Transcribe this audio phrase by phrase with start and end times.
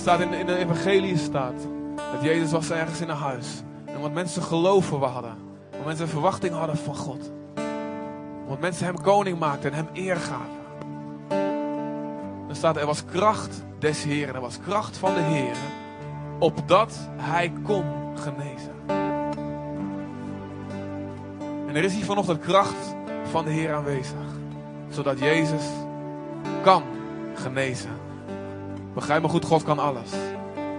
[0.00, 1.66] Staat in, de evangelie staat
[2.12, 3.62] dat Jezus was ergens in een huis.
[3.84, 5.36] En omdat mensen geloven hadden.
[5.70, 7.30] Omdat mensen een verwachting hadden van God.
[8.42, 10.56] Omdat mensen hem koning maakten en hem eer gaven.
[12.46, 14.34] Dan staat er was kracht des Heeren.
[14.34, 15.56] Er was kracht van de Heer.
[16.38, 18.74] Opdat hij kon genezen.
[21.66, 22.94] En er is hier vanochtend kracht
[23.30, 24.16] van de Heer aanwezig.
[24.88, 25.64] Zodat Jezus
[26.62, 26.82] kan
[27.34, 28.07] genezen.
[28.98, 30.10] Begrijp me goed, God kan alles.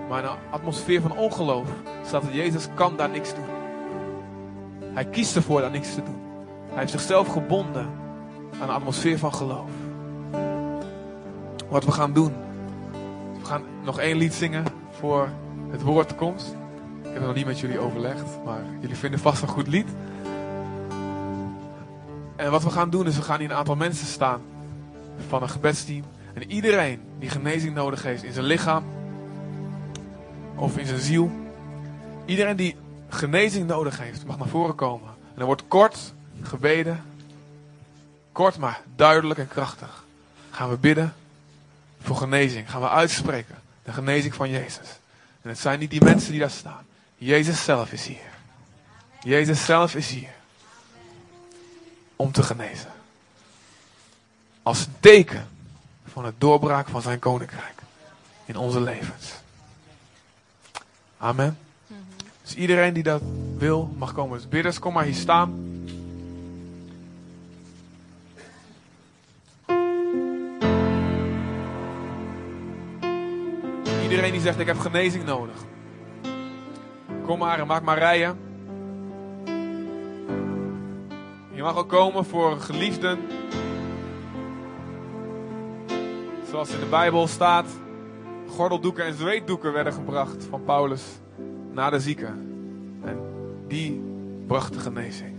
[0.10, 1.68] Maar in een atmosfeer van ongeloof
[2.06, 3.46] staat dat Jezus kan daar niks doen.
[4.94, 6.22] Hij kiest ervoor daar niks te doen.
[6.70, 7.90] Hij heeft zichzelf gebonden
[8.62, 9.70] aan een atmosfeer van geloof.
[11.70, 12.34] Wat we gaan doen.
[13.40, 15.30] We gaan nog één lied zingen voor
[15.72, 16.56] het woord komt.
[17.00, 19.88] Ik heb het nog niet met jullie overlegd, maar jullie vinden vast een goed lied.
[22.36, 24.42] En wat we gaan doen is, we gaan hier een aantal mensen staan
[25.28, 26.04] van een gebedsteam.
[26.40, 28.84] En iedereen die genezing nodig heeft in zijn lichaam
[30.56, 31.32] of in zijn ziel.
[32.26, 32.76] Iedereen die
[33.10, 35.10] genezing nodig heeft, mag naar voren komen.
[35.34, 37.04] En er wordt kort gebeden.
[38.32, 40.04] Kort maar duidelijk en krachtig.
[40.50, 41.14] Gaan we bidden
[42.02, 42.72] voor genezing.
[42.72, 43.56] Gaan we uitspreken.
[43.84, 45.00] De genezing van Jezus.
[45.42, 46.86] En het zijn niet die mensen die daar staan.
[47.18, 48.30] Jezus zelf is hier.
[49.22, 50.34] Jezus zelf is hier.
[52.16, 52.92] Om te genezen.
[54.64, 55.48] Als teken
[56.10, 57.82] van het doorbraak van zijn koninkrijk.
[58.46, 59.34] In onze levens.
[61.18, 61.58] Amen.
[62.42, 63.22] Dus iedereen die dat
[63.58, 64.38] wil, mag komen.
[64.38, 65.68] Dus bidders, kom maar hier staan.
[74.02, 75.56] Iedereen die zegt, ik heb genezing nodig.
[77.26, 78.38] Kom maar en maak maar rijen.
[81.52, 83.20] Je mag ook komen voor geliefden.
[86.50, 87.66] Zoals in de Bijbel staat,
[88.48, 91.04] gordeldoeken en zweetdoeken werden gebracht van Paulus
[91.72, 92.62] naar de zieken.
[93.04, 93.20] En
[93.68, 94.02] die
[94.48, 95.36] bracht de genezing.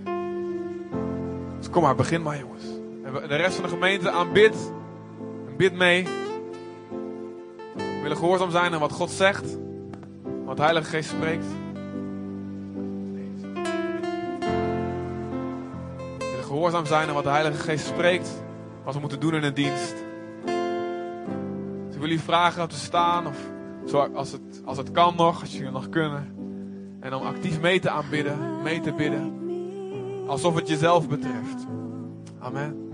[1.59, 2.65] Dus kom maar, begin maar jongens.
[3.05, 4.73] En de rest van de gemeente aanbid.
[5.47, 6.09] En bid mee.
[7.77, 9.59] We willen gehoorzaam zijn aan wat God zegt.
[10.45, 11.47] Wat de Heilige Geest spreekt.
[16.19, 18.31] We willen gehoorzaam zijn aan wat de Heilige Geest spreekt.
[18.85, 20.09] Wat we moeten doen in een dienst.
[22.01, 23.27] Wil jullie vragen om te staan.
[23.27, 23.37] Of
[23.87, 26.35] zo, als, het, als het kan nog, als jullie nog kunnen.
[27.01, 29.33] En om actief mee te aanbidden, mee te bidden.
[30.27, 31.67] Alsof het jezelf betreft.
[32.39, 32.90] Amen.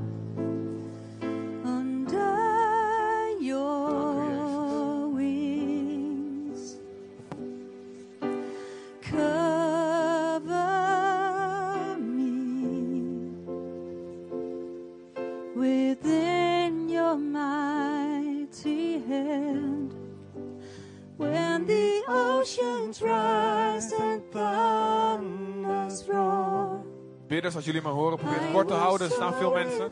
[27.66, 29.06] Jullie me horen, probeer het kort te houden.
[29.06, 29.90] Er staan veel mensen.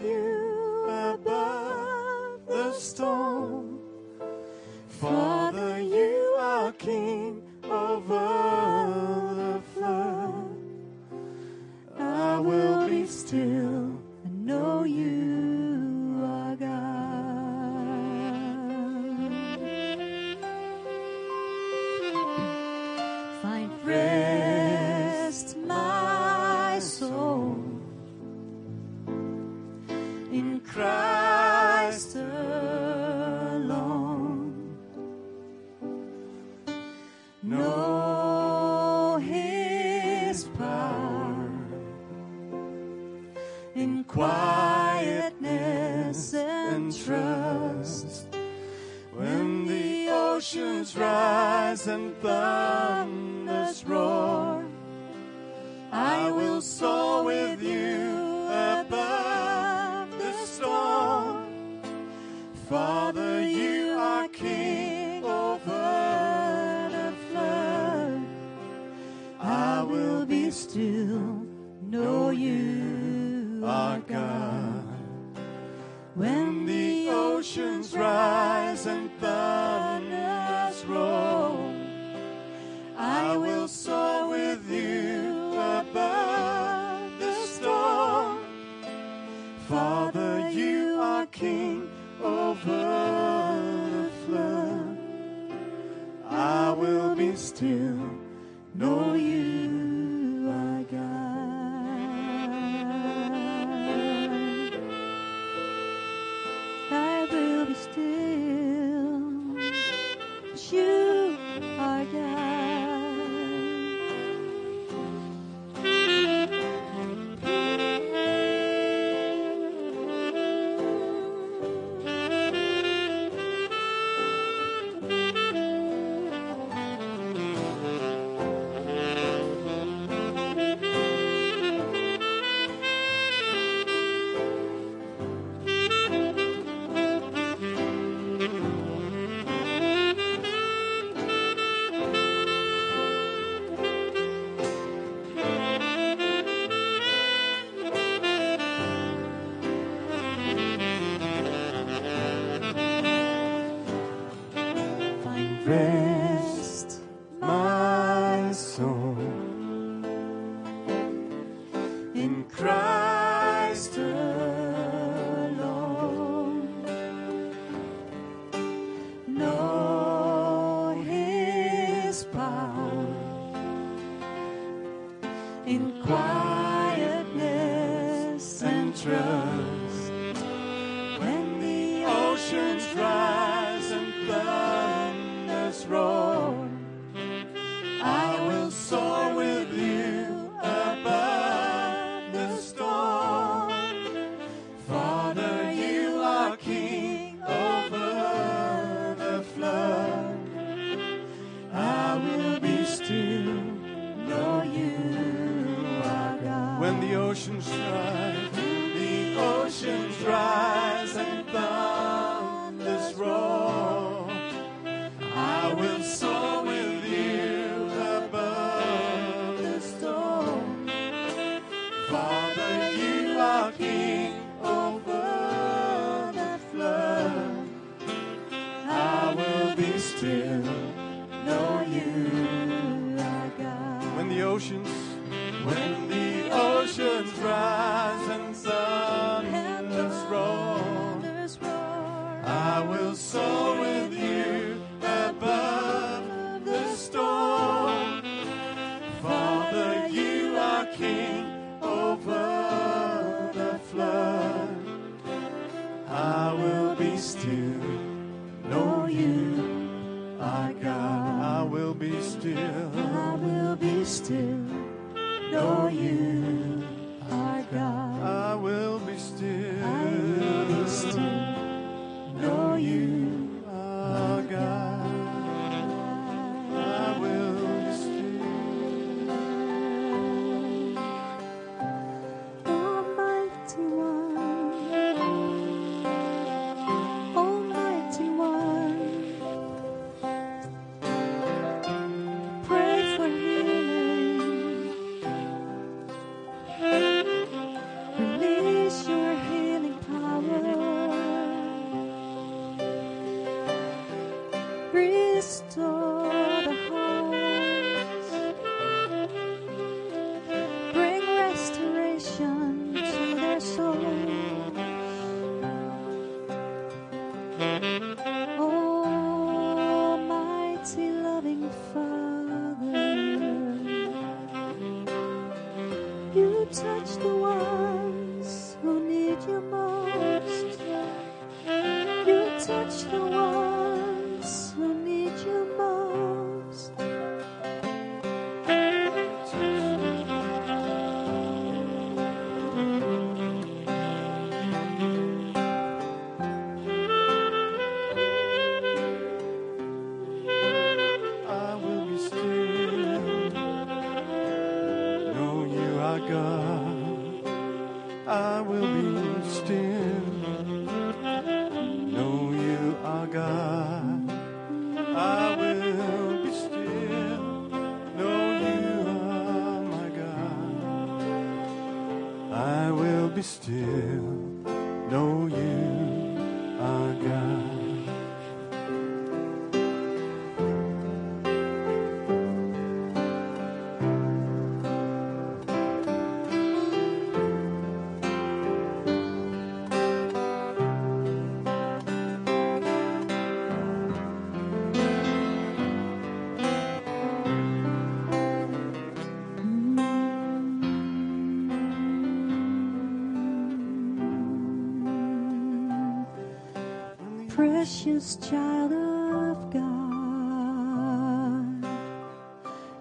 [407.84, 409.84] Precious child of God,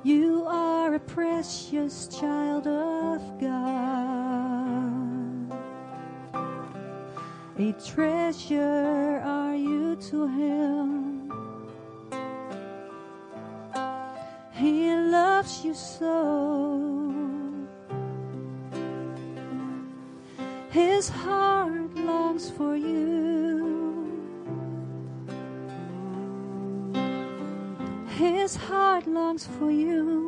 [0.04, 3.64] You are a precious child of God.
[7.58, 11.32] A treasure are you to him.
[14.52, 17.24] He loves you so.
[20.72, 21.53] His heart
[28.18, 30.23] His heart longs for you.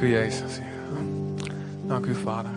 [0.00, 0.58] U, Jezus.
[1.86, 2.50] Dank u, Vader.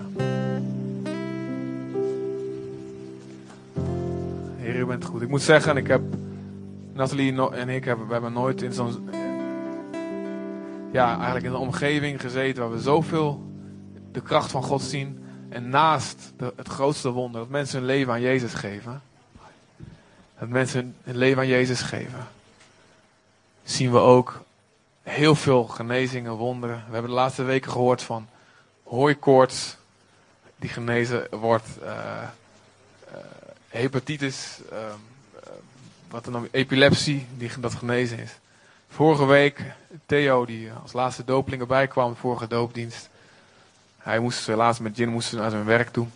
[4.58, 5.22] Heer, u bent goed.
[5.22, 6.02] Ik moet zeggen, ik heb,
[6.94, 9.10] Nathalie en ik hebben, we hebben nooit in zo'n,
[10.92, 13.44] ja, eigenlijk in een omgeving gezeten waar we zoveel
[14.12, 15.24] de kracht van God zien.
[15.50, 19.02] En naast de, het grootste wonder, dat mensen hun leven aan Jezus geven.
[20.40, 22.28] Dat mensen hun leven aan Jezus geven.
[23.64, 24.42] Zien we ook
[25.04, 26.84] heel veel genezingen, wonderen.
[26.88, 28.28] We hebben de laatste weken gehoord van
[28.84, 29.78] hooikoorts
[30.56, 33.20] die genezen wordt, eh, eh,
[33.68, 34.82] hepatitis, ehm,
[35.44, 35.50] eh,
[36.10, 38.32] wat dan epilepsie die dat genezen is.
[38.90, 39.62] Vorige week
[40.06, 43.10] Theo die als laatste dopeling erbij kwam, vorige doopdienst.
[43.98, 46.08] Hij moest helaas met Jin moest naar zijn werk toe.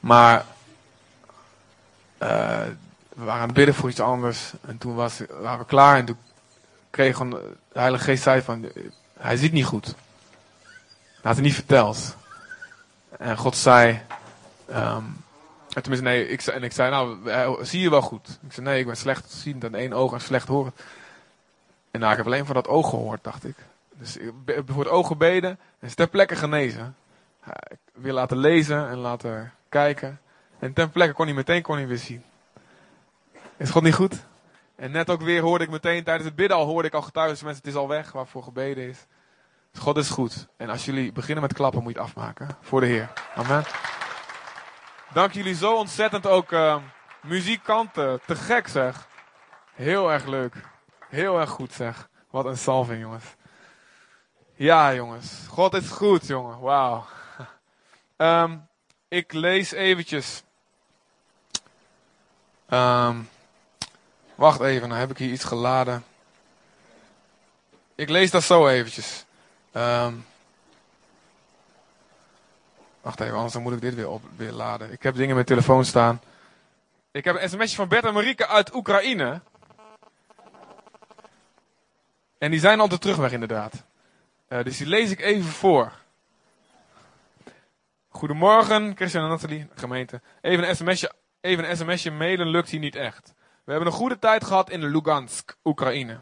[0.00, 0.46] Maar
[2.18, 4.52] we waren aan het bidden voor iets anders.
[4.60, 6.16] En toen was, waren we klaar en toen
[6.96, 7.30] kreeg gewoon
[7.72, 8.68] de Heilige Geest zei van,
[9.18, 9.86] hij ziet niet goed.
[9.86, 9.94] Hij
[11.22, 12.16] had het niet verteld.
[13.18, 14.02] En God zei,
[14.66, 15.04] ehm,
[15.68, 18.38] en tenminste nee, ik zei, en ik zei nou, eh, zie je wel goed?
[18.46, 20.80] Ik zei nee, ik ben slecht ziend aan één oog en slecht horend.
[21.90, 23.56] En nou, ik heb alleen van dat oog gehoord, dacht ik.
[23.92, 26.96] Dus ik heb voor het oog gebeden en is ter plekke genezen.
[27.68, 30.20] Ik wil laten lezen en laten kijken.
[30.58, 32.22] En ten plekke kon hij meteen kon hij weer zien.
[33.56, 34.14] Is God niet goed?
[34.76, 37.44] En net ook weer hoorde ik meteen tijdens het bidden al hoorde ik al getuigen
[37.44, 39.06] mensen, het is al weg waarvoor gebeden is.
[39.78, 40.46] God is goed.
[40.56, 42.48] En als jullie beginnen met klappen, moet je het afmaken.
[42.60, 43.12] Voor de Heer.
[43.34, 43.64] Amen.
[45.12, 46.76] Dank jullie zo ontzettend ook eh,
[47.22, 48.20] muzikanten.
[48.26, 49.08] Te gek zeg.
[49.74, 50.54] Heel erg leuk.
[51.08, 52.08] Heel erg goed zeg.
[52.30, 53.24] Wat een salving jongens.
[54.54, 55.46] Ja jongens.
[55.48, 56.60] God is goed jongen.
[56.60, 57.06] Wauw.
[58.16, 58.56] Ehm,
[59.08, 60.42] ik lees eventjes.
[62.68, 63.16] Ehm,
[64.36, 66.04] wacht even, dan heb ik hier iets geladen.
[67.94, 69.24] Ik lees dat zo eventjes.
[69.72, 70.14] Ehm,
[73.00, 74.92] wacht even, anders moet ik dit weer, op, weer laden.
[74.92, 76.20] Ik heb dingen met telefoon staan.
[77.10, 79.40] Ik heb een sms'je van Bert en Marieke uit Oekraïne.
[82.38, 83.84] En die zijn al de terugweg inderdaad.
[84.48, 85.92] Eh, dus die lees ik even voor.
[88.08, 90.20] Goedemorgen, Christian en Nathalie, gemeente.
[90.40, 93.34] Even een sms'je, even een sms'je mailen lukt hier niet echt.
[93.66, 96.20] We hebben een goede tijd gehad in Lugansk, Oekraïne.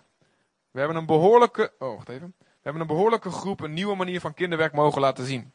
[0.70, 2.34] We hebben een behoorlijke, oh wacht even.
[2.38, 5.52] We hebben een behoorlijke groep een nieuwe manier van kinderwerk mogen laten zien.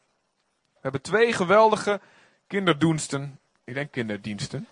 [0.74, 2.02] We hebben twee geweldige
[2.48, 4.68] kinderdoensten, ik denk kinderdiensten.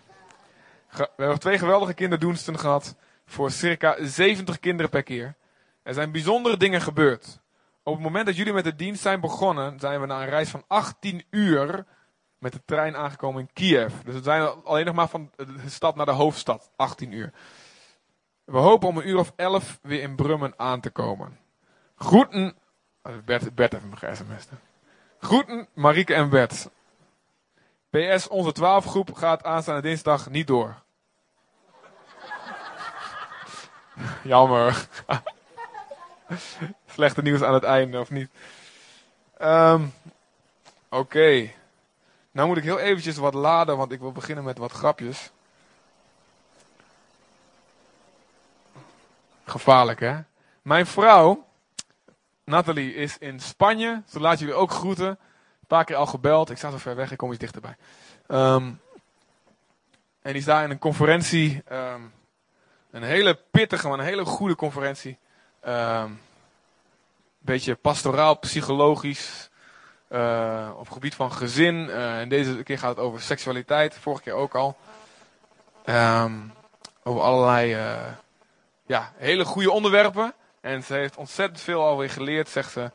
[0.92, 2.96] We hebben twee geweldige kinderdoensten gehad
[3.26, 5.36] voor circa 70 kinderen per keer.
[5.84, 7.40] Er zijn bijzondere dingen gebeurd.
[7.84, 10.50] Op het moment dat jullie met de dienst zijn begonnen, zijn we na een reis
[10.50, 11.86] van 18 uur
[12.40, 13.94] met de trein aangekomen in Kiev.
[14.06, 16.70] Dus we zijn alleen nog maar van de stad naar de hoofdstad.
[16.76, 17.34] 18 uur.
[18.44, 21.40] We hopen om een uur of 11 weer in Brummen aan te komen.
[21.96, 22.56] Groeten.
[23.04, 24.50] oh, Bert, Bert heeft ge-sms'd.
[24.50, 24.56] hè.
[25.20, 26.70] Groeten Marieke en Bert.
[27.90, 30.76] PS, onze 12 groep gaat aanstaande dinsdag niet door.
[34.24, 34.88] Jammer.
[36.86, 38.30] Slechte nieuws aan het einde, of niet?
[39.38, 39.86] Ehm,
[40.90, 41.52] Oké.
[42.38, 45.32] Nou moet ik heel eventjes wat laden, want ik wil beginnen met wat grapjes.
[49.46, 50.20] Gevaarlijk, hè?
[50.62, 51.48] Mijn vrouw,
[52.44, 54.02] Nathalie, is in Spanje.
[54.10, 55.08] Ze laat jullie ook groeten.
[55.08, 56.50] Een paar keer al gebeld.
[56.50, 57.76] Ik sta zo ver weg, ik kom iets dichterbij.
[58.28, 58.64] Ehm,
[60.22, 61.62] en die is daar in een conferentie.
[61.66, 62.02] ehm,
[62.92, 65.18] een hele pittige, maar een hele goede conferentie.
[65.60, 66.12] ehm,
[67.38, 69.50] beetje pastoraal, psychologisch,
[70.08, 71.90] eh, op het gebied van gezin.
[71.90, 74.78] Eh, en deze keer gaat het over seksualiteit, vorige keer ook al.
[75.86, 76.34] Ehm,
[77.04, 77.96] over allerlei eh,
[78.86, 80.34] ja, hele goede onderwerpen.
[80.62, 82.92] En ze heeft ontzettend veel alweer geleerd, zegt ze.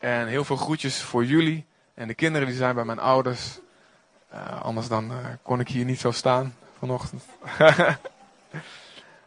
[0.00, 1.66] En heel veel groetjes voor jullie.
[1.94, 3.58] En de kinderen die zijn bij mijn ouders.
[4.62, 7.24] Anders dan kon ik hier niet zo staan vanochtend.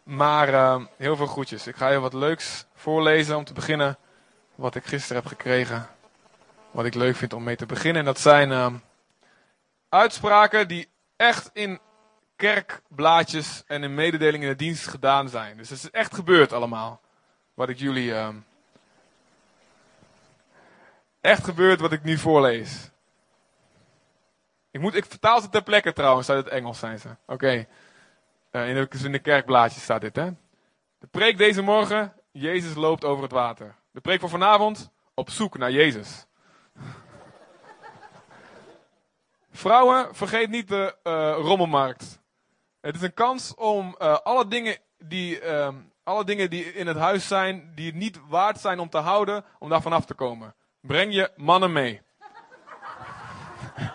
[0.03, 1.67] maar eh, heel veel groetjes.
[1.67, 3.97] Ik ga je wat leuks voorlezen om te beginnen.
[4.55, 5.87] Wat ik gisteren heb gekregen.
[6.71, 7.99] Wat ik leuk vind om mee te beginnen.
[7.99, 8.73] En dat zijn eh,
[9.89, 11.79] uitspraken die echt in
[12.35, 15.57] kerkblaadjes en in mededelingen in de dienst gedaan zijn.
[15.57, 17.01] Dus het is echt gebeurd allemaal.
[17.53, 18.13] Wat ik jullie...
[18.13, 18.35] ehm,
[21.21, 22.89] echt gebeurd wat ik nu voorlees.
[24.71, 27.09] Ik, moet, ik vertaal ze ter plekke trouwens uit het Engels zijn ze.
[27.25, 27.67] Oké.
[28.51, 30.29] Eh, in, de, in de kerkblaadjes staat dit hè.
[30.99, 33.75] De preek deze morgen, Jezus loopt over het water.
[33.91, 36.25] De preek van vanavond, op zoek naar Jezus.
[39.51, 42.19] Vrouwen, vergeet niet de eh, rommelmarkt.
[42.81, 46.97] Het is een kans om eh, alle, dingen die, ehm, alle dingen die in het
[46.97, 50.55] huis zijn, die het niet waard zijn om te houden, om daar vanaf te komen.
[50.81, 52.01] Breng je mannen mee.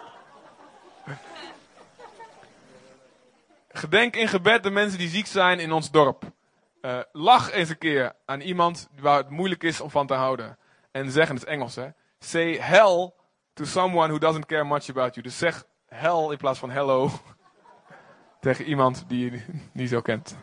[3.68, 6.32] Gedenk in gebed de mensen die ziek zijn in ons dorp.
[6.80, 10.58] Eh, lach eens een keer aan iemand waar het moeilijk is om van te houden.
[10.90, 11.88] En zeg in het Engels, hè.
[12.24, 13.12] Say hell
[13.54, 15.22] to someone who doesn't care much about you.
[15.22, 17.10] Dus zeg hell in plaats van hello
[18.40, 20.36] tegen iemand die je niet zo kent.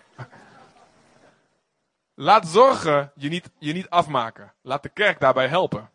[2.14, 4.54] Laat zorgen je niet, je niet afmaken.
[4.62, 5.90] Laat de kerk daarbij helpen.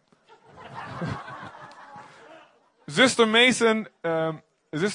[2.86, 4.36] Zuster Mason, ehm,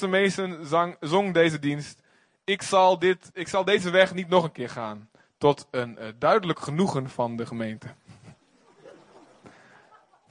[0.10, 2.02] Mason zang, zong deze dienst.
[2.44, 5.10] Ik zal, dit, ik zal deze weg niet nog een keer gaan.
[5.38, 7.88] Tot een eh, duidelijk genoegen van de gemeente.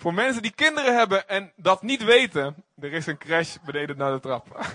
[0.01, 4.13] Voor mensen die kinderen hebben en dat niet weten, er is een crash beneden naar
[4.13, 4.47] de trap.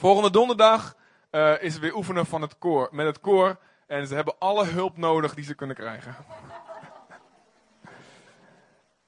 [0.00, 0.96] Volgende donderdag
[1.30, 3.56] eh, is weer oefenen van het koor, met het koor.
[3.86, 6.16] En ze hebben alle hulp nodig die ze kunnen krijgen.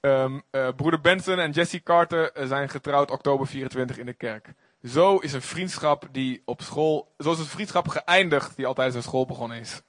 [0.01, 4.53] Ehm, eh, broeder Benson en Jesse Carter eh, zijn getrouwd oktober 24 in de kerk.
[4.85, 7.15] Zo is een vriendschap die op school.
[7.19, 9.83] Zo is een vriendschap geëindigd die altijd zijn school begonnen is.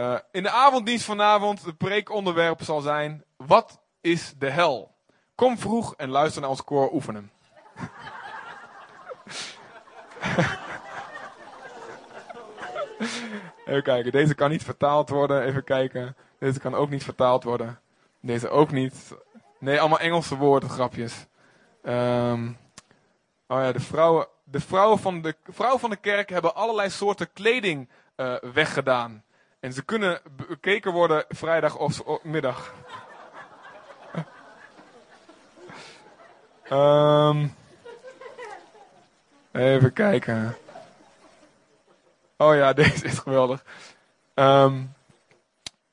[0.00, 4.94] Eh, in de avonddienst vanavond, het preekonderwerp zal zijn: Wat is de hel?
[5.34, 7.30] Kom vroeg en luister naar ons koor oefenen.
[13.66, 15.42] Even kijken, deze kan niet vertaald worden.
[15.42, 16.16] Even kijken.
[16.38, 17.80] Deze kan ook niet vertaald worden.
[18.20, 19.14] Deze ook niet.
[19.58, 21.26] Nee, allemaal Engelse woorden, grapjes.
[21.82, 22.48] Ehm,
[23.46, 27.32] oh ja, de vrouwen, de vrouwen van de vrouwen van de kerk hebben allerlei soorten
[27.32, 29.24] kleding eh, weggedaan.
[29.60, 32.74] En ze kunnen bekeken worden vrijdag of, middag.
[36.62, 37.46] Ehm,
[39.52, 40.56] even kijken.
[42.36, 43.64] Oh ja, deze is geweldig.
[44.34, 44.82] Ehm,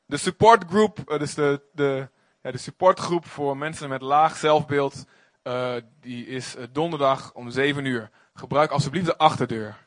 [0.06, 2.10] de support group, eh, dus de, de,
[2.42, 5.06] ja, de supportgroep voor mensen met laag zelfbeeld,
[5.42, 8.10] eh, die is eh, donderdag om 7 uur.
[8.34, 9.78] Gebruik alsjeblieft de achterdeur.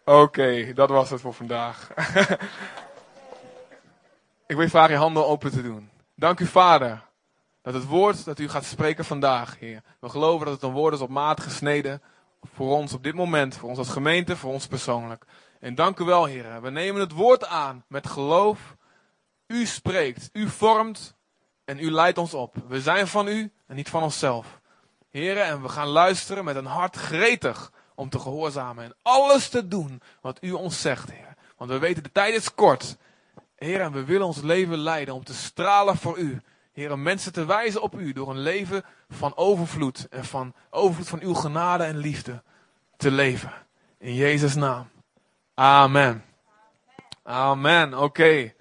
[0.05, 1.89] Oké, dat was het voor vandaag.
[4.47, 5.91] Ik wil je vragen je handen open te doen.
[6.15, 7.03] Dank u, Vader,
[7.63, 9.83] dat het woord dat u gaat spreken vandaag, Heer.
[10.01, 12.03] We geloven dat het een woord is op maat gesneden
[12.43, 15.25] voor ons op dit moment, voor ons als gemeente, voor ons persoonlijk.
[15.61, 16.63] En dank u wel, Heer.
[16.63, 18.77] We nemen het woord aan met geloof.
[19.47, 21.15] U spreekt, u vormt
[21.65, 22.55] en u leidt ons op.
[22.69, 24.58] We zijn van u en niet van onszelf.
[25.11, 29.69] Heren, en we gaan luisteren met een hart gretig om te gehoorzamen en alles te
[29.69, 31.35] doen wat u ons zegt, Heer.
[31.57, 32.97] Want we weten, de tijd is kort.
[33.57, 36.41] Heer, en we willen ons leven leiden om te stralen voor u.
[36.73, 41.21] Heer, mensen te wijzen op u door een leven van overvloed en van overvloed van
[41.21, 42.43] uw genade en liefde
[42.97, 43.53] te leven.
[43.99, 44.91] In Jezus' naam.
[45.55, 46.25] Amen.
[47.23, 47.95] Amen.
[47.99, 48.55] Oké.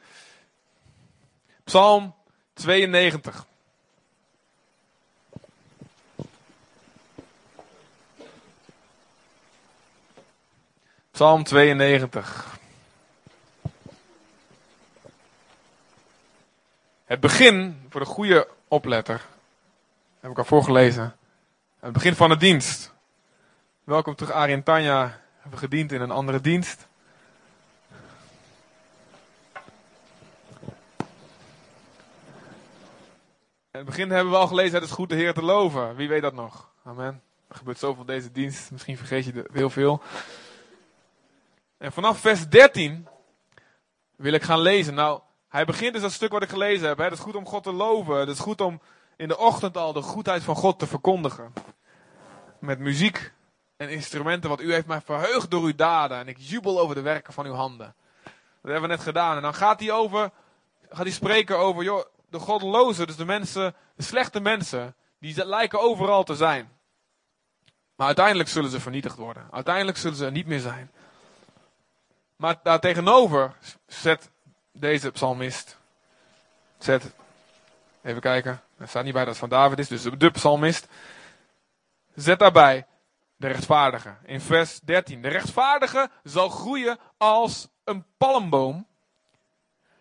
[1.63, 2.15] Psalm
[2.53, 3.45] 92.
[11.17, 12.60] Psalm 92.
[17.06, 19.21] Het begin, voor de goede opletter,
[20.19, 21.15] heb ik al voorgelezen.
[21.80, 22.93] Het begin van de dienst.
[23.84, 25.21] Welkom terug, Arie en Tanja.
[25.39, 26.88] Hebben gediend in een andere dienst.
[33.71, 35.95] In het begin hebben we al gelezen, het is goed de Heer te loven.
[35.95, 36.69] Wie weet dat nog?
[36.84, 37.21] Amen.
[37.47, 40.01] Er gebeurt zoveel deze dienst, misschien vergeet je heel veel.
[41.77, 43.07] En vanaf vers 13
[44.15, 44.93] wil ik gaan lezen.
[44.93, 46.97] Nou, hij begint dus dat stuk wat ik gelezen heb.
[46.97, 48.19] Het is goed om God te loven.
[48.19, 48.81] Het is goed om
[49.15, 51.53] in de ochtend al de goedheid van God te verkondigen.
[52.59, 53.33] Met muziek
[53.77, 56.17] en instrumenten, want u heeft mij verheugd door uw daden.
[56.17, 57.95] En ik jubel over de werken van uw handen.
[58.23, 59.35] Dat hebben we net gedaan.
[59.35, 60.31] En dan gaat hij over,
[60.89, 65.81] gaat hij spreken over, joh, de goddelozen, dus de mensen, de slechte mensen, die lijken
[65.81, 66.71] overal te zijn.
[67.95, 69.47] Maar uiteindelijk zullen ze vernietigd worden.
[69.51, 70.91] Uiteindelijk zullen ze er niet meer zijn.
[72.38, 73.54] Maar daartegenover
[73.86, 74.32] zet
[74.71, 75.78] deze psalmist,
[76.78, 77.13] zet,
[78.02, 80.88] even kijken, er staat niet bij dat het van David is, dus de psalmist,
[82.15, 82.86] zet daarbij
[83.36, 84.15] de rechtvaardige.
[84.23, 85.21] In vers 13.
[85.21, 88.88] De rechtvaardige zal groeien als een palmboom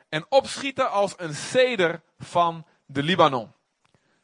[0.09, 3.53] en opschieten als een ceder van de Libanon.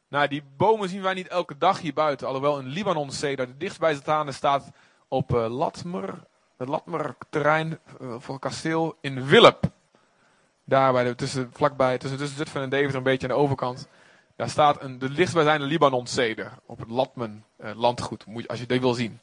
[0.07, 2.27] Nou, die bomen zien wij niet elke dag hier buiten.
[2.27, 4.71] Alhoewel een Libanon ceder, de dichtstbijstaande staat
[5.07, 6.27] op uh, Latmer,
[6.63, 9.71] het Latmer terrein uh, voor kasteel in Willep.
[10.63, 13.87] Daar bij tussen, vlakbij, tussen, tussen Zutphen en Deventer een beetje aan de overkant.
[14.35, 18.65] Daar staat een, de dichtstbijzijnde Libanon ceder op het Latmen uh, landgoed, moet, als je
[18.65, 19.19] dit wil zien.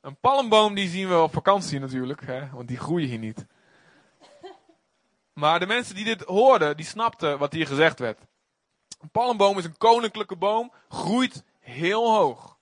[0.00, 3.46] Een palmboom die zien we op vakantie natuurlijk, hè, want die groeien hier niet.
[5.32, 8.18] Maar de mensen die dit hoorden, die snapten wat hier gezegd werd.
[9.00, 12.56] Een palmboom is een koninklijke boom, groeit heel hoog.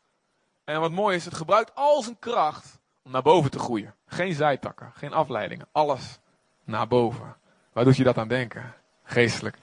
[0.64, 3.94] En wat mooi is, het gebruikt al zijn kracht om naar boven te groeien.
[4.06, 6.18] Geen zijtakken, geen afleidingen, alles
[6.64, 7.36] naar boven.
[7.72, 8.74] Waar doet je dat aan denken?
[9.04, 9.58] Geestelijk.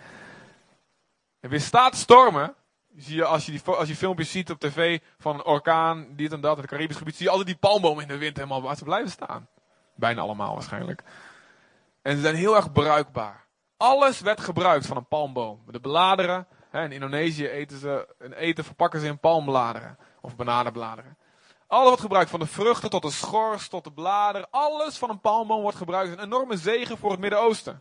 [1.39, 2.55] En weerstaat stormen.
[2.95, 6.31] Zie je, als, je die, als je filmpjes ziet op tv van een orkaan, dit
[6.31, 8.61] en dat, in het Caribisch gebied, zie je altijd die palmbomen in de wind helemaal
[8.61, 9.47] waar ze blijven staan.
[9.95, 11.03] Bijna allemaal waarschijnlijk.
[12.01, 13.45] En ze zijn heel erg bruikbaar.
[13.77, 15.63] Alles werd gebruikt van een palmboom.
[15.65, 16.47] De bladeren.
[16.69, 19.97] Hè, in Indonesië eten ze een eten verpakken ze in palmbladeren.
[20.21, 21.17] Of bananenbladeren.
[21.67, 22.29] Alles wordt gebruikt.
[22.29, 24.47] Van de vruchten tot de schors tot de bladeren.
[24.51, 26.11] Alles van een palmboom wordt gebruikt.
[26.11, 27.79] Een enorme zegen voor het Midden-Oosten.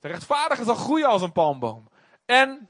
[0.00, 1.88] De rechtvaardige zal groeien als een palmboom.
[2.26, 2.68] En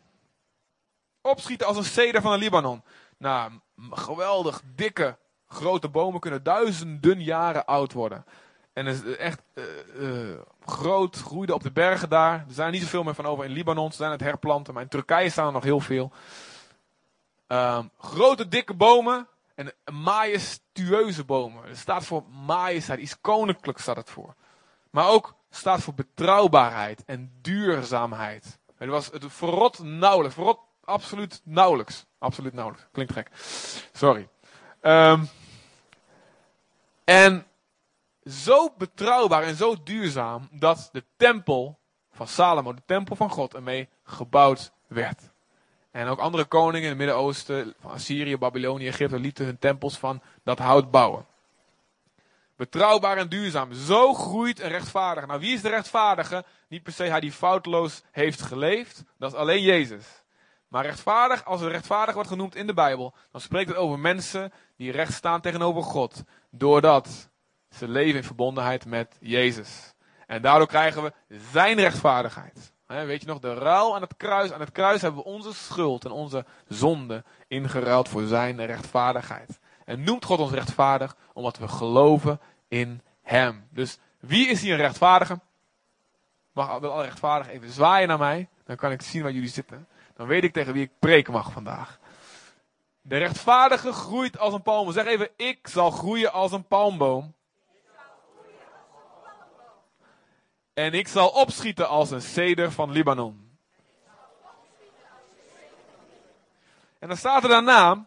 [1.20, 2.82] opschieten als een ceder van de Libanon.
[3.18, 3.52] Nou,
[3.90, 8.24] geweldig dikke, grote bomen kunnen duizenden jaren oud worden.
[8.72, 9.64] En is echt uh,
[9.98, 12.32] uh, groot, groeide op de bergen daar.
[12.32, 13.90] Er zijn niet zoveel meer van over in Libanon.
[13.90, 16.12] Ze zijn het herplanten, maar in Turkije staan er nog heel veel.
[17.48, 21.68] Um, grote, dikke bomen en majestueuze bomen.
[21.68, 24.34] Het staat voor majesteit, iets koninklijks staat het voor.
[24.90, 28.58] Maar ook staat voor betrouwbaarheid en duurzaamheid.
[28.76, 32.06] Het, was, het verrot nauwelijks, verrot absoluut nauwelijks.
[32.18, 33.30] Absoluut nauwelijks, klinkt gek.
[33.92, 34.28] Sorry.
[34.80, 35.28] Um,
[37.04, 37.46] en
[38.24, 41.78] zo betrouwbaar en zo duurzaam dat de tempel
[42.10, 45.33] van Salomo, de tempel van God, ermee gebouwd werd.
[45.94, 50.20] En ook andere koningen in het Midden-Oosten, van Assyrië, Babylonië, Egypte, lieten hun tempels van
[50.42, 51.26] dat hout bouwen.
[52.56, 53.72] Betrouwbaar en duurzaam.
[53.72, 55.26] Zo groeit een rechtvaardige.
[55.26, 56.44] Nou, wie is de rechtvaardige?
[56.68, 59.02] Niet per se hij die foutloos heeft geleefd.
[59.18, 60.22] Dat is alleen Jezus.
[60.68, 64.52] Maar rechtvaardig, als er rechtvaardig wordt genoemd in de Bijbel, dan spreekt het over mensen
[64.76, 66.22] die recht staan tegenover God.
[66.50, 67.28] Doordat
[67.70, 69.94] ze leven in verbondenheid met Jezus.
[70.26, 71.12] En daardoor krijgen we
[71.52, 72.72] zijn rechtvaardigheid.
[72.86, 74.52] Weet je nog, de ruil aan het kruis.
[74.52, 79.58] Aan het kruis hebben we onze schuld en onze zonde ingeruild voor zijn rechtvaardigheid.
[79.84, 83.68] En noemt God ons rechtvaardig omdat we geloven in hem.
[83.70, 85.40] Dus wie is hier een rechtvaardige?
[86.52, 88.48] Mag alle rechtvaardig even zwaaien naar mij.
[88.64, 89.88] Dan kan ik zien waar jullie zitten.
[90.14, 91.98] Dan weet ik tegen wie ik preken mag vandaag.
[93.00, 94.92] De rechtvaardige groeit als een palmboom.
[94.92, 97.34] Zeg even, ik zal groeien als een palmboom.
[100.74, 103.58] En ik zal opschieten als een ceder van Libanon.
[106.98, 108.06] En dan staat er daarna,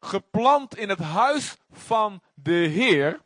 [0.00, 3.20] geplant in het huis van de Heer,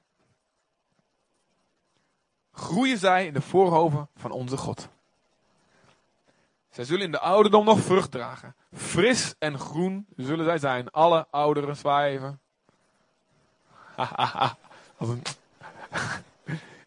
[2.52, 4.88] groeien zij in de voorhoven van onze God.
[6.70, 8.54] Zij zullen in de ouderdom nog vrucht dragen.
[8.72, 10.90] Fris en groen zullen zij zijn.
[10.90, 12.40] Alle ouderen zwaaien
[14.98, 15.22] een...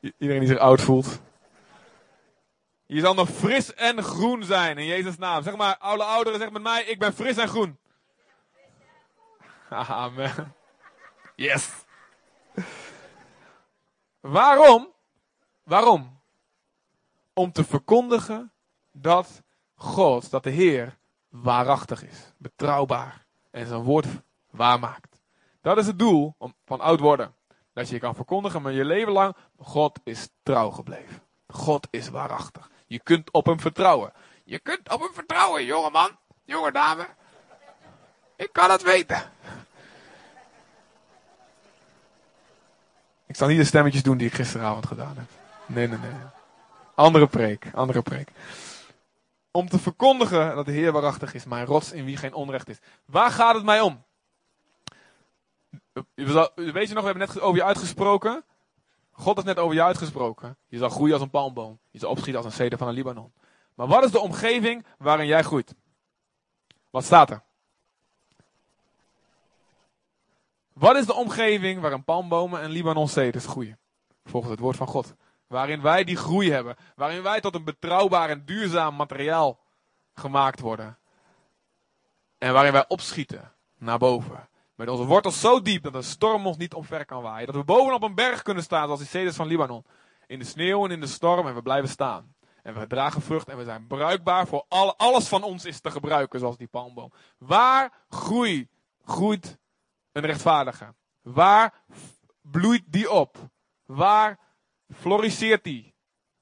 [0.18, 1.20] Iedereen die zich oud voelt.
[2.92, 5.44] Je zal nog fris en groen zijn in Jezus' naam.
[5.44, 7.78] Zeg maar, oude ouderen, zeg met mij, ik ben fris en groen.
[9.70, 10.56] Amen.
[11.36, 11.70] Yes.
[14.20, 14.94] Waarom?
[15.64, 16.20] Waarom?
[17.34, 18.52] Om te verkondigen
[18.92, 19.42] dat
[19.76, 20.98] God, dat de Heer
[21.28, 24.08] waarachtig is, betrouwbaar en zijn woord
[24.50, 25.22] waarmaakt.
[25.62, 27.36] Dat is het doel van oud worden.
[27.74, 31.22] Dat je kan verkondigen met je leven lang, God is trouw gebleven.
[31.48, 32.70] God is waarachtig.
[32.90, 34.14] Je kunt op hem vertrouwen.
[34.44, 36.18] Je kunt op hem vertrouwen, jongeman.
[36.46, 37.08] Jonge dame,
[38.36, 39.32] ik kan het weten.
[43.28, 45.28] Ik zal niet de stemmetjes doen die ik gisteravond gedaan heb.
[45.66, 46.12] Nee, nee, nee.
[46.96, 48.30] Andere preek, andere preek.
[49.52, 52.80] Om te verkondigen dat de Heer waarachtig is, mijn rots in wie geen onrecht is.
[53.06, 54.04] Waar gaat het mij om?
[56.56, 58.44] Weet je nog, we hebben net over je uitgesproken.
[59.20, 60.58] God heeft net over je uitgesproken.
[60.68, 61.80] Je zal groeien als een palmboom.
[61.90, 63.34] Je zal opschieten als een ceder van een Libanon.
[63.76, 65.76] Maar wat is de omgeving waarin jij groeit?
[66.90, 67.44] Wat staat er?
[70.74, 73.80] Wat is de omgeving waarin palmbomen en Libanon-ceders groeien?
[74.24, 75.14] Volgens het woord van God.
[75.48, 76.76] Waarin wij die groei hebben.
[76.96, 79.60] Waarin wij tot een betrouwbaar en duurzaam materiaal
[80.14, 80.98] gemaakt worden.
[82.38, 84.50] En waarin wij opschieten naar boven.
[84.80, 87.46] Met onze wortels zo diep dat een storm ons niet omver kan waaien.
[87.46, 89.86] Dat we bovenop een berg kunnen staan zoals die ceders van Libanon.
[90.28, 92.36] In de sneeuw en in de storm en we blijven staan.
[92.64, 95.92] En we dragen vrucht en we zijn bruikbaar voor al, alles van ons is te
[95.92, 97.12] gebruiken zoals die palmboom.
[97.38, 98.68] Waar groeit,
[99.06, 99.58] groeit
[100.12, 100.94] een rechtvaardige?
[101.22, 101.74] Waar
[102.42, 103.38] bloeit die op?
[103.86, 104.40] Waar
[104.96, 105.94] floriseert die?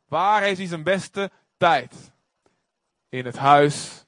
[0.06, 2.14] Waar heeft hij zijn beste tijd?
[3.10, 4.06] In het huis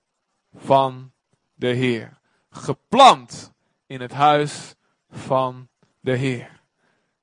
[0.53, 1.13] van
[1.53, 2.19] de Heer.
[2.49, 3.57] Geplant
[3.89, 4.75] in het huis
[5.09, 6.61] van de Heer.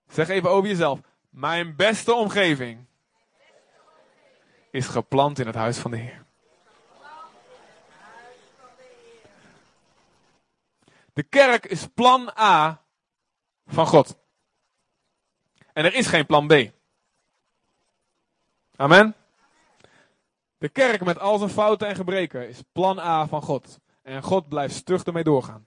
[0.08, 1.00] Zeg even over jezelf.
[1.30, 2.86] Mijn beste omgeving
[4.70, 6.24] is geplant in het huis van de Heer.
[11.12, 12.82] De kerk is plan A
[13.66, 14.16] van God.
[15.72, 16.52] En er is geen plan B.
[18.76, 19.14] Amen.
[20.58, 23.78] De kerk met al zijn fouten en gebreken is plan A van God.
[24.02, 25.66] En God blijft stug ermee doorgaan.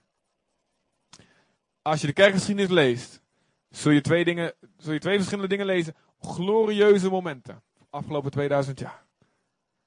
[1.82, 3.22] Als je de kerkgeschiedenis leest,
[3.68, 5.94] zul je twee, dingen, zul je twee verschillende dingen lezen.
[6.20, 7.62] Glorieuze momenten.
[7.90, 9.04] Afgelopen 2000 jaar.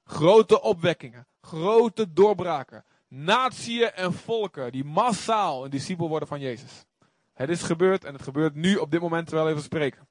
[0.04, 1.28] Grote opwekkingen.
[1.42, 2.86] Grote doorbraken.
[3.08, 6.86] Natieën en volken die massaal een discipel worden van Jezus.
[7.34, 10.08] Het is gebeurd en het gebeurt nu op dit moment terwijl even spreken.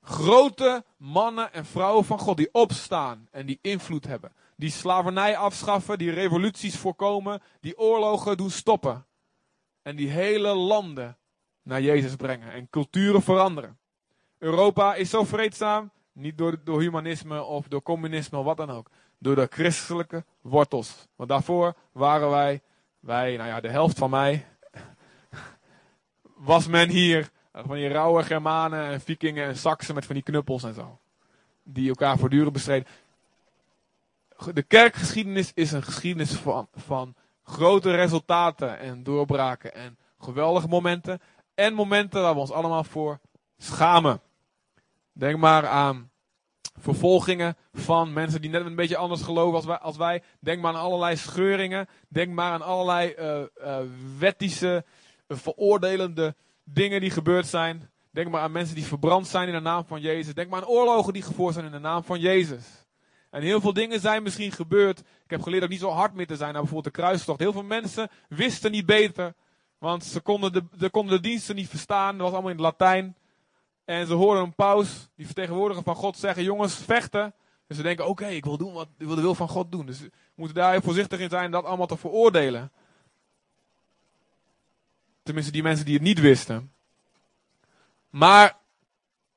[0.00, 4.32] Grote mannen en vrouwen van God die opstaan en die invloed hebben.
[4.56, 9.06] Die slavernij afschaffen, die revoluties voorkomen, die oorlogen doen stoppen.
[9.82, 11.16] En die hele landen
[11.62, 13.78] naar Jezus brengen en culturen veranderen.
[14.38, 18.90] Europa is zo vreedzaam, niet door, door humanisme of door communisme of wat dan ook.
[19.18, 21.08] Door de christelijke wortels.
[21.16, 22.62] Want daarvoor waren wij,
[23.00, 24.46] wij, nou ja, de helft van mij,
[26.50, 30.62] was men hier van die rauwe Germanen en Vikingen en Saksen met van die knuppels
[30.62, 30.98] en zo.
[31.62, 32.88] Die elkaar voortdurend bestreden.
[34.52, 41.20] De kerkgeschiedenis is een geschiedenis van, van grote resultaten en doorbraken en geweldige momenten.
[41.54, 43.18] En momenten waar we ons allemaal voor
[43.58, 44.20] schamen.
[45.12, 46.10] Denk maar aan
[46.80, 50.22] vervolgingen van mensen die net een beetje anders geloven als wij.
[50.40, 51.88] Denk maar aan allerlei scheuringen.
[52.08, 53.78] Denk maar aan allerlei uh,
[54.18, 54.84] wettische,
[55.28, 57.90] uh, veroordelende dingen die gebeurd zijn.
[58.10, 60.34] Denk maar aan mensen die verbrand zijn in de naam van Jezus.
[60.34, 62.81] Denk maar aan oorlogen die gevoerd zijn in de naam van Jezus.
[63.32, 64.98] En heel veel dingen zijn misschien gebeurd.
[64.98, 67.40] Ik heb geleerd ook niet zo hard meer te zijn naar bijvoorbeeld de kruistocht.
[67.40, 69.34] Heel veel mensen wisten niet beter.
[69.78, 72.12] Want ze konden de, de, konden de diensten niet verstaan.
[72.12, 73.16] Dat was allemaal in het Latijn.
[73.84, 77.34] En ze hoorden een paus, die vertegenwoordiger van God, zeggen: Jongens, vechten.
[77.66, 79.86] Dus ze denken: Oké, ik wil doen wat ik wil de wil van God doen.
[79.86, 82.72] Dus we moeten daar heel voorzichtig in zijn dat allemaal te veroordelen.
[85.22, 86.72] Tenminste, die mensen die het niet wisten.
[88.10, 88.56] Maar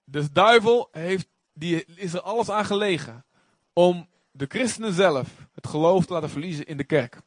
[0.03, 3.25] de duivel heeft, die is er alles aan gelegen
[3.75, 7.17] om de christenen zelf het geloof te laten verliezen in de kerk.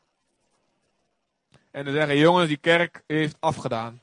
[1.71, 4.03] En te zeggen, jongens, die kerk heeft afgedaan.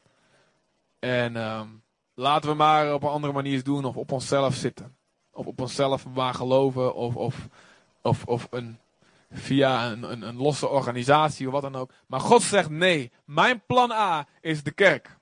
[1.00, 4.96] En um, laten we maar op een andere manier doen of op onszelf zitten.
[5.32, 7.48] Of op onszelf maar geloven of, of,
[8.02, 8.80] of, of een,
[9.32, 11.92] via een, een losse organisatie of wat dan ook.
[12.08, 15.18] Maar God zegt nee, mijn plan A is de kerk.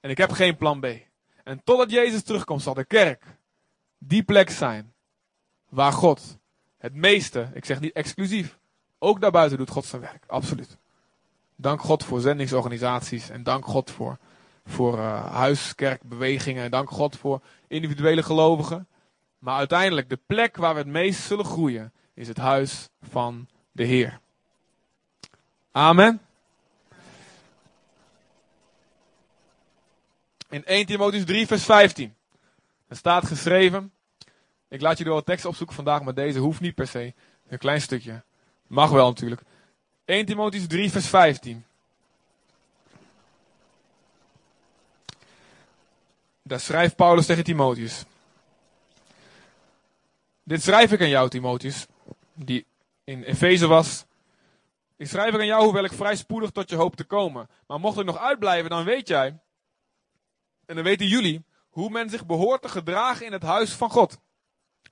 [0.00, 0.86] En ik heb geen plan B.
[1.44, 3.24] En totdat Jezus terugkomt zal de kerk
[3.98, 4.93] die plek zijn
[5.74, 6.38] waar God
[6.78, 8.58] het meeste, ik zeg niet exclusief,
[8.98, 10.24] ook daarbuiten doet God zijn werk.
[10.26, 10.76] Absoluut.
[11.56, 14.18] Dank God voor zendingsorganisaties en dank God voor,
[14.66, 18.88] voor uh, huiskerkbewegingen en dank God voor individuele gelovigen.
[19.38, 23.84] Maar uiteindelijk de plek waar we het meest zullen groeien is het huis van de
[23.84, 24.20] Heer.
[25.72, 26.20] Amen.
[30.48, 32.14] In 1 Timotheus 3 vers 15.
[32.88, 33.93] Er staat geschreven.
[34.74, 37.14] Ik laat je door de tekst opzoeken vandaag, maar deze hoeft niet per se.
[37.48, 38.22] Een klein stukje.
[38.66, 39.42] Mag wel natuurlijk.
[40.04, 41.64] 1 Timotheus 3 vers 15.
[46.42, 48.04] Daar schrijft Paulus tegen Timotheus.
[50.42, 51.86] Dit schrijf ik aan jou, Timotheus,
[52.32, 52.66] die
[53.04, 54.04] in Efeze was
[54.96, 57.48] Ik schrijf er aan jou, hoewel ik vrij spoedig tot je hoop te komen.
[57.66, 59.38] Maar mocht ik nog uitblijven, dan weet jij,
[60.66, 64.22] en dan weten jullie, hoe men zich behoort te gedragen in het huis van God.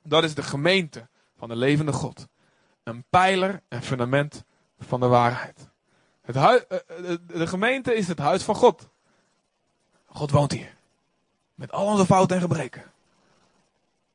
[0.03, 2.29] Dat is de gemeente van de levende God.
[2.83, 4.45] Een pijler en fundament
[4.79, 5.69] van de waarheid.
[6.21, 8.89] Het eh, eh, de gemeente is het huis van God.
[10.07, 10.75] God woont hier.
[11.55, 12.93] Met al onze fouten en gebreken.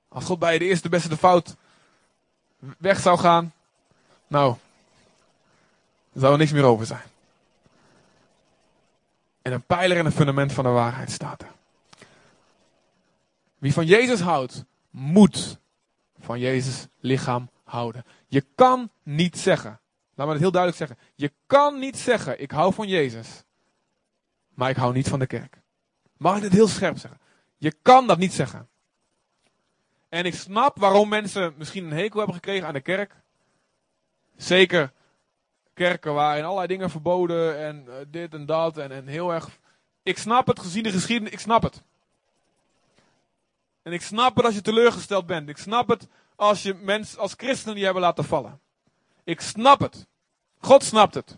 [0.07, 1.55] Als God bij de eerste beste de fout
[2.77, 3.53] weg zou gaan,
[4.27, 4.55] nou,
[6.11, 7.05] dan zou er niks meer over zijn.
[9.41, 11.51] En een pijler en een fundament van de waarheid staat er.
[13.57, 15.59] Wie van Jezus houdt, moet
[16.27, 18.05] van Jezus lichaam houden.
[18.27, 19.79] Je kan niet zeggen,
[20.15, 20.97] laat me het heel duidelijk zeggen.
[21.15, 23.43] Je kan niet zeggen, ik hou van Jezus,
[24.53, 25.61] maar ik hou niet van de kerk.
[26.17, 27.19] Mag ik dit heel scherp zeggen?
[27.57, 28.67] Je kan dat niet zeggen.
[30.09, 33.15] En ik snap waarom mensen misschien een hekel hebben gekregen aan de kerk.
[34.35, 34.93] Zeker
[35.73, 39.59] kerken waarin allerlei dingen verboden en eh, dit en dat en, en heel erg.
[40.03, 41.83] Ik snap het gezien de geschiedenis, ik snap het.
[43.87, 45.49] En ik snap het als je teleurgesteld bent.
[45.49, 48.59] Ik snap het als je mensen als christenen die hebben laten vallen.
[49.23, 50.07] Ik snap het.
[50.59, 51.37] God snapt het.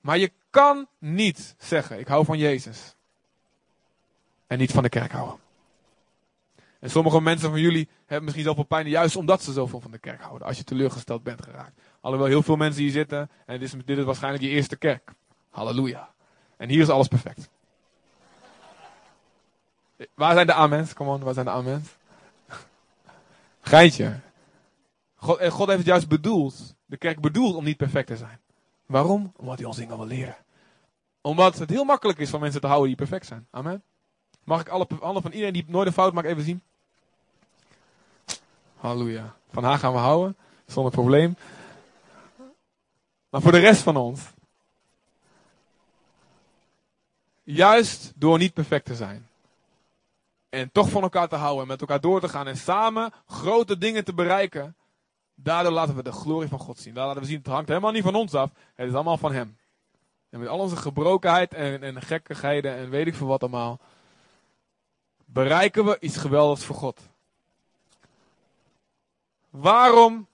[0.00, 2.94] Maar je kan niet zeggen: Ik hou van Jezus.
[4.46, 5.38] En niet van de kerk houden.
[6.80, 9.98] En sommige mensen van jullie hebben misschien zoveel pijn, juist omdat ze zoveel van de
[9.98, 10.46] kerk houden.
[10.46, 11.80] Als je teleurgesteld bent geraakt.
[12.00, 13.30] Alhoewel heel veel mensen hier zitten.
[13.46, 15.12] En dit is, dit is waarschijnlijk je eerste kerk.
[15.50, 16.10] Halleluja.
[16.56, 17.48] En hier is alles perfect.
[20.14, 20.92] Waar zijn de amens?
[20.92, 21.88] Kom on, waar zijn de amens?
[23.60, 24.20] Geintje.
[25.14, 26.74] God, en God heeft het juist bedoeld.
[26.86, 28.40] De kerk bedoelt om niet perfect te zijn.
[28.86, 29.32] Waarom?
[29.36, 30.36] Omdat hij ons dingen wil leren.
[31.20, 33.46] Omdat het heel makkelijk is van mensen te houden die perfect zijn.
[33.50, 33.82] Amen.
[34.44, 36.62] Mag ik alle handen van iedereen die nooit een fout maakt even zien?
[38.76, 39.36] Halleluja.
[39.50, 40.36] Van haar gaan we houden.
[40.66, 41.36] Zonder probleem.
[43.30, 44.20] Maar voor de rest van ons.
[47.42, 49.28] Juist door niet perfect te zijn.
[50.48, 53.78] En toch van elkaar te houden en met elkaar door te gaan en samen grote
[53.78, 54.76] dingen te bereiken.
[55.34, 56.94] Daardoor laten we de glorie van God zien.
[56.94, 58.50] Daar laten we zien, het hangt helemaal niet van ons af.
[58.74, 59.56] Het is allemaal van Hem.
[60.30, 63.80] En met al onze gebrokenheid en, en gekkigheden en weet ik veel wat allemaal.
[65.24, 67.00] Bereiken we iets geweldigs voor God.
[69.50, 70.26] Waarom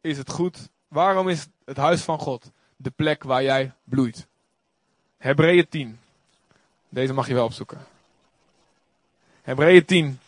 [0.00, 0.68] is het goed?
[0.88, 4.26] Waarom is het huis van God de plek waar jij bloeit?
[5.16, 6.00] Hebreeën 10.
[6.88, 7.91] Deze mag je wel opzoeken.
[9.42, 10.18] Hebreeën 10.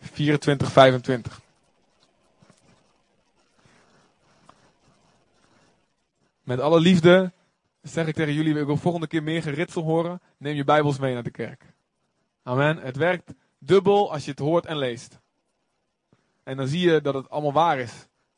[0.00, 1.40] 24, 25.
[6.42, 7.32] Met alle liefde
[7.82, 10.20] zeg ik tegen jullie, ik wil volgende keer meer geritsel horen.
[10.36, 11.64] Neem je Bijbels mee naar de kerk.
[12.42, 12.78] Amen.
[12.78, 15.18] Het werkt dubbel als je het hoort en leest.
[16.42, 17.92] En dan zie je dat het allemaal waar is.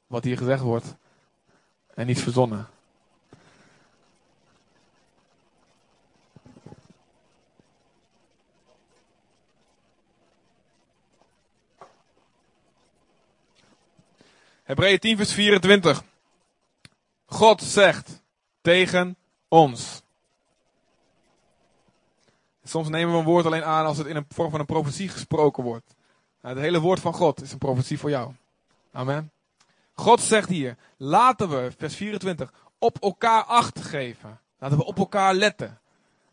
[0.07, 0.97] Wat hier gezegd wordt.
[1.95, 2.69] En niet verzonnen.
[14.71, 16.03] Hebreeën 10 vers 24.
[17.27, 18.23] God zegt
[18.61, 19.17] tegen
[19.49, 20.03] ons.
[22.65, 25.09] Soms nemen we een woord alleen aan als het in een vorm van een profetie
[25.09, 25.95] gesproken wordt.
[26.43, 28.33] Nou, het hele woord van God is een profetie voor jou.
[28.93, 29.31] Amen.
[29.95, 34.41] God zegt hier, laten we, vers 24, op elkaar acht geven.
[34.59, 35.81] Laten we op elkaar letten.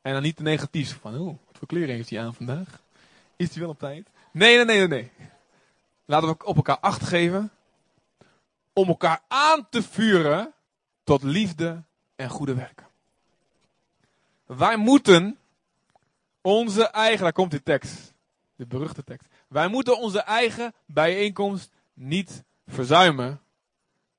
[0.01, 2.81] En dan niet de negatief van, oeh, wat voor kleren heeft hij aan vandaag?
[3.35, 4.09] Is hij wel op tijd?
[4.31, 5.11] Nee, nee, nee, nee, nee.
[6.05, 7.51] Laten we op elkaar acht geven.
[8.77, 10.53] Om elkaar aan te vuren
[11.03, 11.83] tot liefde
[12.15, 12.87] en goede werken.
[14.45, 15.37] Wij moeten
[16.41, 18.13] onze eigen, daar komt die tekst,
[18.55, 19.27] de beruchte tekst.
[19.47, 23.41] Wij moeten onze eigen bijeenkomst niet verzuimen.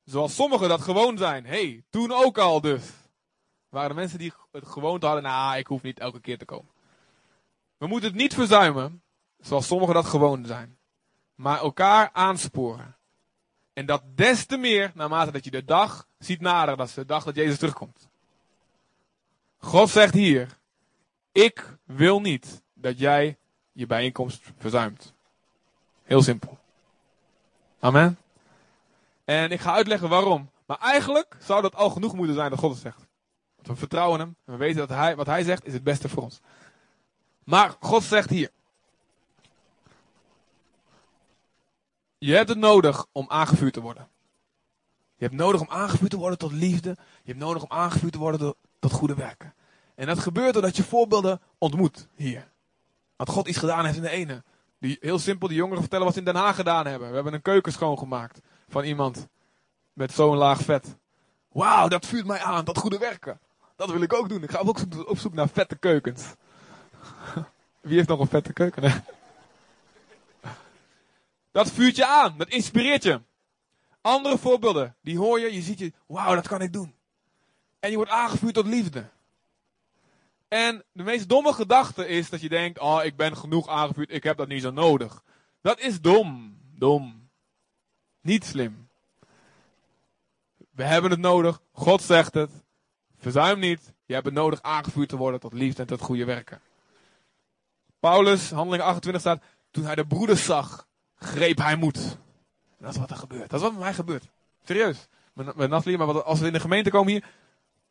[0.05, 1.47] Zoals sommigen dat gewoon zijn.
[1.47, 2.83] hey, toen ook al dus.
[3.69, 6.73] Waren mensen die het gewoonte hadden, nou, ik hoef niet elke keer te komen.
[7.77, 9.03] We moeten het niet verzuimen,
[9.41, 10.79] zoals sommigen dat gewoon zijn.
[11.35, 12.98] Maar elkaar aansporen.
[13.79, 16.77] En dat des te meer naarmate dat je de dag ziet naderen.
[16.77, 18.09] Dat is de dag dat Jezus terugkomt.
[19.59, 20.59] God zegt hier,
[21.33, 23.37] ik wil niet dat jij
[23.73, 25.13] je bijeenkomst verzuimt.
[26.03, 26.59] Heel simpel.
[27.81, 28.19] Amen.
[29.25, 30.51] En ik ga uitleggen waarom.
[30.67, 33.07] Maar eigenlijk zou dat al genoeg moeten zijn dat God het zegt.
[33.57, 36.09] Want we vertrouwen hem en we weten dat hij, wat hij zegt is het beste
[36.09, 36.41] voor ons.
[37.45, 38.51] Maar God zegt hier.
[42.19, 44.09] Je hebt het nodig om aangevuurd te worden.
[45.17, 46.89] Je hebt nodig om aangevuurd te worden tot liefde.
[47.23, 49.55] Je hebt nodig om aangevuurd te worden tot goede werken.
[49.95, 52.49] En dat gebeurt doordat je voorbeelden ontmoet hier.
[53.17, 54.43] Dat God iets gedaan heeft in de ene.
[54.79, 57.09] Die, heel simpel, die jongeren vertellen wat ze in Den Haag gedaan hebben.
[57.09, 59.29] We hebben een keuken schoongemaakt van iemand
[59.93, 60.97] met zo'n laag vet.
[61.53, 63.41] Wauw, dat vuurt mij aan, dat goede werken.
[63.77, 64.43] Dat wil ik ook doen.
[64.43, 66.25] Ik ga ook op zoek naar vette keukens.
[67.81, 69.05] Wie heeft nog een vette keuken?
[71.51, 73.21] Dat vuurt je aan, dat inspireert je.
[74.01, 76.95] Andere voorbeelden, die hoor je, je ziet je, wauw, dat kan ik doen.
[77.81, 79.09] En je wordt aangevuurd tot liefde.
[80.49, 84.23] En de meest domme gedachte is dat je denkt, oh, ik ben genoeg aangevuurd, ik
[84.23, 85.23] heb dat niet zo nodig.
[85.61, 87.29] Dat is dom, dom.
[88.21, 88.89] Niet slim.
[90.71, 92.51] We hebben het nodig, God zegt het.
[93.19, 96.61] Verzuim niet, je hebt het nodig aangevuurd te worden tot liefde en tot goede werken.
[98.01, 100.88] Paulus, handeling 28 staat, toen hij de broeders zag,
[101.19, 102.19] greep hij moed.
[102.79, 103.51] Dat is wat er gebeurt.
[103.51, 104.29] Dat is wat met mij gebeurt.
[104.65, 105.09] Serieus.
[105.33, 107.25] Met, Nathalie, maar als we in de gemeente komen hier,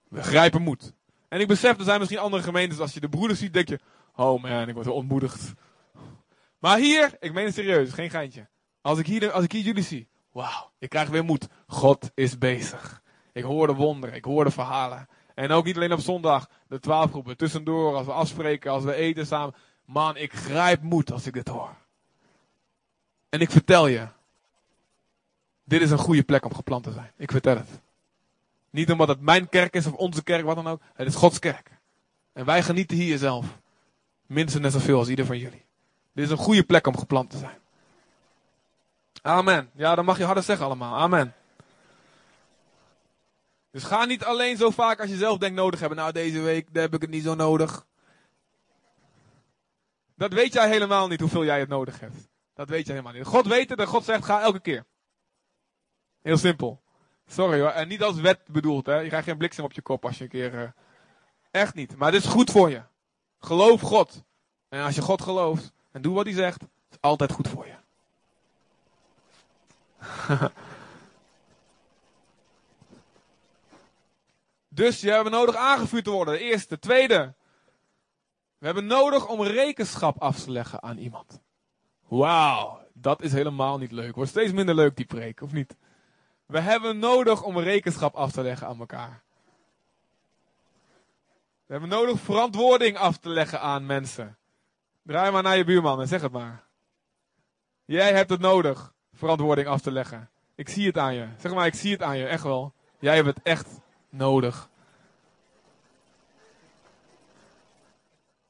[0.09, 0.93] we grijpen moed.
[1.29, 3.79] En ik besef, er zijn misschien andere gemeentes, als je de broeders ziet, denk je,
[4.15, 5.53] oh man, ik word ontmoedigd.
[6.59, 8.47] Maar hier, ik meen het serieus, geen geintje.
[8.81, 11.47] Als ik hier, als ik jullie zie, wauw, ik krijg weer moed.
[11.67, 13.01] God is bezig.
[13.33, 15.07] Ik hoor de wonderen, ik hoor de verhalen.
[15.35, 18.93] En ook niet alleen op zondag, de twaalf groepen, tussendoor, als we afspreken, als we
[18.93, 19.55] eten samen.
[19.85, 21.75] Man, ik grijp moed als ik dit hoor.
[23.29, 24.07] En ik vertel je,
[25.63, 27.11] dit is een goede plek om geplant te zijn.
[27.17, 27.69] Ik vertel het.
[28.69, 30.81] Niet omdat het mijn kerk is of onze kerk, wat dan ook.
[30.93, 31.71] Het is Gods kerk.
[32.33, 33.45] En wij genieten hier zelf.
[34.25, 35.65] Minstens net zoveel als ieder van jullie.
[36.13, 37.57] Dit is een goede plek om geplant te zijn.
[39.21, 39.69] Amen.
[39.73, 40.95] Ja, dan mag je harder zeggen allemaal.
[40.95, 41.33] Amen.
[43.71, 45.97] Dus ga niet alleen zo vaak als je zelf denkt nodig hebben.
[45.97, 47.85] Nou, deze week daar heb ik het niet zo nodig.
[50.15, 52.27] Dat weet jij helemaal niet hoeveel jij het nodig hebt.
[52.57, 53.25] Dat weet je helemaal niet.
[53.25, 54.85] God weet het en God zegt ga elke keer.
[56.21, 56.81] Heel simpel.
[57.27, 57.69] Sorry hoor.
[57.69, 58.95] En niet als wet bedoeld hè.
[58.95, 60.61] Je krijgt geen bliksem op je kop als je een keer...
[60.63, 60.69] eh,
[61.51, 61.95] Echt niet.
[61.95, 62.81] Maar dit is goed voor je.
[63.39, 64.23] Geloof God.
[64.69, 67.67] En als je God gelooft en doe wat hij zegt, is het altijd goed voor
[67.67, 67.75] je.
[74.67, 76.33] dus je hebben nodig aangevuurd te worden.
[76.33, 76.79] De eerste.
[76.79, 77.33] Tweede.
[78.57, 81.39] We hebben nodig om rekenschap af te leggen aan iemand.
[82.07, 84.15] Wauw, dat is helemaal niet leuk.
[84.15, 85.75] Wordt steeds minder leuk die preek, of niet?
[86.45, 89.21] We hebben nodig om rekenschap af te leggen aan elkaar.
[91.65, 94.37] We hebben nodig verantwoording af te leggen aan mensen.
[95.03, 96.63] Draai maar naar je buurman en zeg het maar.
[97.85, 100.29] Jij hebt het nodig, verantwoording af te leggen.
[100.55, 101.27] Ik zie het aan je.
[101.37, 102.73] Zeg maar, ik zie het aan je, echt wel.
[102.99, 103.67] Jij hebt het echt
[104.09, 104.69] nodig.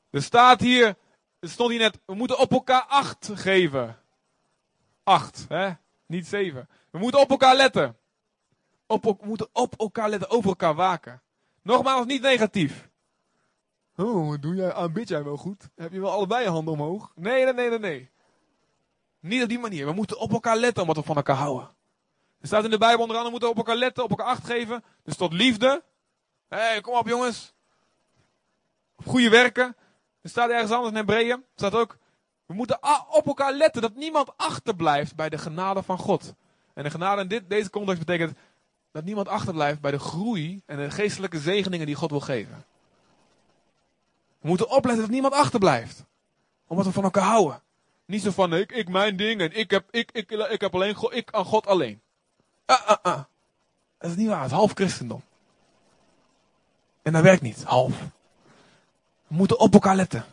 [0.10, 0.96] Er staat hier,
[1.40, 4.00] er stond hier net, we moeten op elkaar acht geven.
[5.04, 5.72] Acht, hè?
[6.06, 6.70] Niet zeven.
[6.90, 7.98] We moeten op elkaar letten.
[8.86, 11.22] Op, we moeten op elkaar letten, over elkaar waken.
[11.62, 12.90] Nogmaals, niet negatief.
[13.96, 14.74] Oh, doe jij?
[14.74, 15.70] Aanbid jij wel goed?
[15.76, 17.12] Heb je wel allebei je handen omhoog?
[17.16, 18.10] Nee, nee, nee, nee, nee.
[19.20, 19.86] Niet op die manier.
[19.86, 21.76] We moeten op elkaar letten omdat we van elkaar houden.
[22.40, 24.46] Er staat in de Bijbel onder andere, we moeten op elkaar letten, op elkaar acht
[24.46, 24.84] geven.
[25.04, 25.84] Dus tot liefde.
[26.48, 27.54] Hé, hey, kom op jongens.
[28.96, 29.76] Op goede werken.
[30.28, 31.44] Er staat ergens anders in Hebreeën.
[31.56, 31.98] Staat ook,
[32.46, 36.34] we moeten op elkaar letten dat niemand achterblijft bij de genade van God.
[36.74, 38.38] En de genade in dit, deze context betekent
[38.92, 42.66] dat niemand achterblijft bij de groei en de geestelijke zegeningen die God wil geven.
[44.40, 46.06] We moeten opletten dat niemand achterblijft.
[46.68, 47.62] Omdat we van elkaar houden.
[48.06, 50.96] Niet zo van, ik, ik mijn ding en ik heb, ik, ik, ik heb alleen
[50.96, 52.02] God, ik aan God alleen.
[52.66, 53.24] Ah, ah, ah.
[53.98, 55.22] Dat is niet waar, het is half christendom.
[57.02, 57.94] En dat werkt niet, half.
[59.28, 60.26] We moeten op elkaar letten.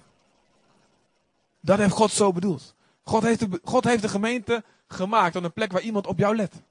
[1.61, 2.75] Dat heeft God zo bedoeld.
[3.03, 6.37] God heeft de, God heeft de gemeente gemaakt tot een plek waar iemand op jou
[6.37, 6.63] let.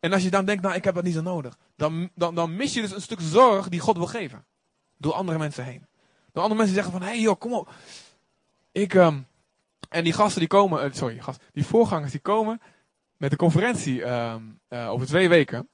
[0.00, 1.56] En als je dan denkt, nou ik heb dat niet zo nodig.
[1.76, 4.44] Dan, dan, dan mis je dus een stuk zorg die God wil geven.
[4.96, 5.86] Door andere mensen heen.
[6.32, 7.70] Door andere mensen zeggen van, hé hey joh, kom op.
[8.72, 9.18] Ik, ehm,
[9.88, 12.60] en die gasten die komen, eh, sorry, gast, die voorgangers die komen
[13.16, 15.68] met de conferentie ehm, eh, over twee weken.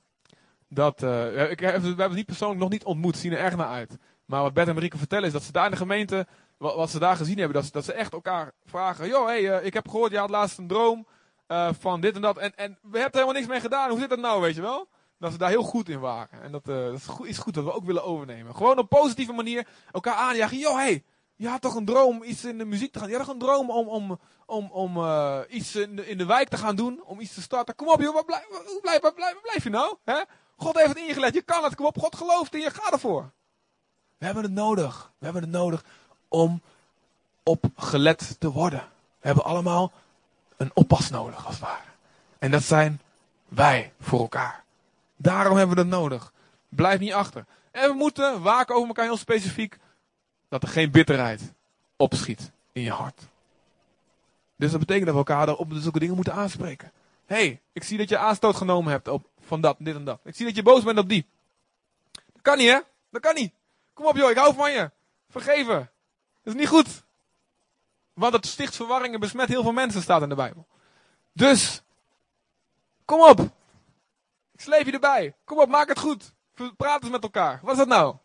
[0.69, 3.99] Dat, eh, ik, we hebben niet persoonlijk nog niet ontmoet, zien er erg naar uit.
[4.31, 6.27] Maar wat Bert en Marieke vertellen is dat ze daar in de gemeente,
[6.57, 9.09] wat, wat ze daar gezien hebben, dat ze, dat ze echt elkaar vragen.
[9.09, 11.07] Joh, hey, eh, ik heb gehoord, je had laatst een droom
[11.47, 12.39] eh, van dit en dat.
[12.39, 13.91] En, en we hebben er helemaal niks mee gedaan.
[13.91, 14.89] Hoe zit dat nou, weet je wel?
[15.19, 16.43] Dat ze daar heel goed in waren.
[16.43, 18.55] En dat, eh, is goed, iets goed dat we ook willen overnemen.
[18.55, 20.59] Gewoon op positieve manier elkaar aanjagen.
[20.59, 21.05] Joh, hey,
[21.37, 23.09] je had toch een droom om iets in de muziek te gaan.
[23.09, 25.05] Je had toch een droom om, om, om, om
[25.49, 27.03] iets in de, wijk te gaan doen.
[27.05, 27.75] Om iets te starten.
[27.75, 28.47] Kom op joh, waar blijf,
[28.81, 29.97] blijf, blijf, blijf je nou?
[30.57, 31.35] God heeft het ingelegd.
[31.35, 31.75] Je kan het.
[31.75, 31.99] Kom op.
[31.99, 32.71] God gelooft in je.
[32.71, 33.33] Ga ervoor.
[34.21, 35.11] We hebben het nodig.
[35.19, 35.85] We hebben het nodig
[36.29, 36.61] om
[37.43, 38.89] opgelet te worden.
[39.21, 39.93] We hebben allemaal
[40.57, 41.89] een oppas nodig, als het ware.
[42.39, 43.01] En dat zijn
[43.49, 44.65] wij voor elkaar.
[45.17, 46.33] Daarom hebben we dat nodig.
[46.69, 47.45] Blijf niet achter.
[47.71, 49.79] En we moeten waken over elkaar heel specifiek.
[50.49, 51.53] Dat er geen bitterheid
[51.97, 53.23] opschiet in je hart.
[54.57, 56.93] Dus dat betekent dat we elkaar op zulke dingen moeten aanspreken.
[57.27, 60.21] hey, ik zie dat je aanstoot genomen hebt op van dat, dit en dat.
[60.25, 61.27] Ik zie dat je boos bent op die.
[62.13, 62.81] Dat kan niet, hè?
[63.11, 63.53] Dat kan niet.
[64.01, 64.91] Kom op, joh, ik hou van je.
[65.29, 65.91] Vergeven.
[66.43, 67.03] Dat is niet goed.
[68.13, 70.67] Want het sticht verwarring en besmet heel veel mensen, staat in de Bijbel.
[71.33, 71.83] Dus,
[73.05, 73.41] kom op.
[74.53, 75.35] Ik sleep je erbij.
[75.45, 76.33] Kom op, maak het goed.
[76.77, 77.61] Praat eens met elkaar.
[77.63, 78.17] Wat is dat nou?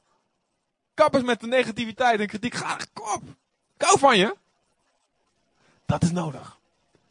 [0.94, 2.54] Kap eens met de negativiteit en kritiek.
[2.54, 3.24] Ga, kom op.
[3.78, 4.36] Ik hou van je.
[5.86, 6.58] Dat is nodig.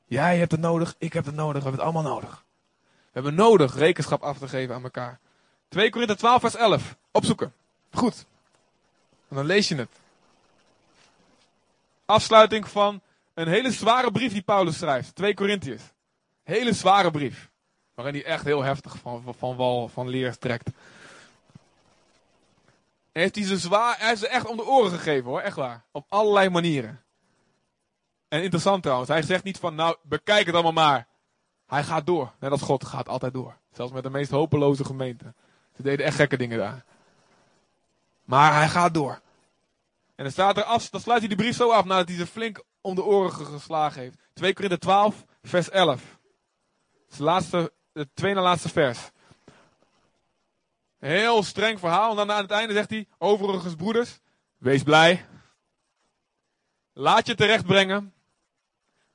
[0.04, 2.44] Jij hebt het nodig, ik heb het nodig, we hebben het allemaal nodig.
[2.82, 5.20] We hebben nodig rekenschap af te geven aan elkaar.
[5.68, 6.96] 2 Korinther 12 vers 11.
[7.10, 7.54] Opzoeken.
[7.90, 8.26] Goed.
[9.28, 9.90] En dan lees je het.
[12.04, 13.00] Afsluiting van
[13.34, 15.14] een hele zware brief die Paulus schrijft.
[15.14, 15.82] 2 Korintiërs.
[16.42, 17.50] Hele zware brief.
[17.94, 20.70] Waarin hij echt heel heftig van, van, wal, van leer trekt.
[23.12, 25.84] Heeft hij ze zwaar, hij heeft ze echt om de oren gegeven hoor, echt waar.
[25.90, 27.02] Op allerlei manieren.
[28.28, 31.06] En interessant trouwens, hij zegt niet van, nou, bekijk het allemaal maar.
[31.66, 32.32] Hij gaat door.
[32.40, 33.56] Net als God gaat altijd door.
[33.72, 35.34] Zelfs met de meest hopeloze gemeente.
[35.76, 36.84] Ze deden echt gekke dingen daar.
[38.24, 39.20] Maar hij gaat door.
[40.14, 42.62] En dan staat er dan sluit hij de brief zo af nadat hij ze flink
[42.80, 44.16] om de oren geslagen heeft.
[44.32, 46.00] 2 Korinther 12, vers 11.
[47.04, 49.10] Het is laatste, het tweede laatste vers.
[50.98, 52.10] Heel streng verhaal.
[52.10, 54.18] En dan aan het einde zegt hij, overigens broeders,
[54.58, 55.26] wees blij.
[56.92, 58.14] Laat je terechtbrengen.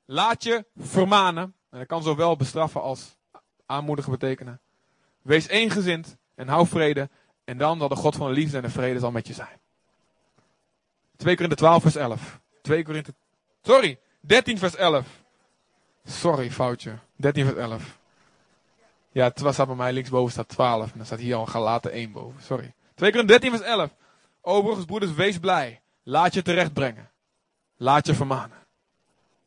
[0.05, 1.55] Laat je vermanen.
[1.70, 3.18] En dat kan zowel bestraffen als
[3.66, 4.62] aanmoedigen betekenen.
[5.22, 7.10] Wees eengezind en hou vrede.
[7.50, 9.60] En dan zal de God van de liefde en de vrede zal met je zijn.
[11.18, 12.39] 2 Korinther 12 vers 11.
[12.62, 13.14] 2 Korinther...
[13.62, 15.08] Sorry, 13 vers 11.
[16.06, 16.97] Sorry, foutje.
[17.16, 17.97] 13 vers 11.
[19.12, 20.91] Ja, het was bij mij linksboven staat 12.
[20.91, 22.43] En dan staat hier al gelaten 1 boven.
[22.43, 22.74] Sorry.
[22.95, 23.95] 2 Korinther 13 vers 11.
[24.41, 25.82] Overigens, broeders, wees blij.
[26.04, 27.10] Laat je terecht brengen.
[27.78, 28.58] Laat je vermanen.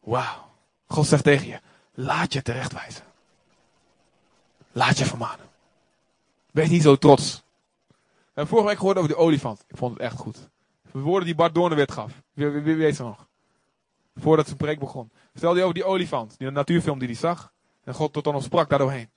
[0.01, 0.51] Wauw.
[0.87, 1.61] God zegt tegen je,
[1.95, 3.05] laat je terechtwijzen.
[4.73, 5.47] Laat je vermanen.
[6.51, 7.43] Wees niet zo trots.
[8.35, 9.65] En vorige week gehoord over die olifant.
[9.69, 10.51] Ik vond het echt goed.
[10.93, 12.23] De woorden die Bart Doornwit gaf.
[12.33, 13.29] Wie, weet ze nog?
[14.17, 15.11] Voordat zijn preek begon.
[15.31, 16.39] Vertelde hij over die olifant.
[16.39, 17.53] Die natuurfilm die hij zag.
[17.85, 19.11] En God tot dan nog sprak daardoorheen.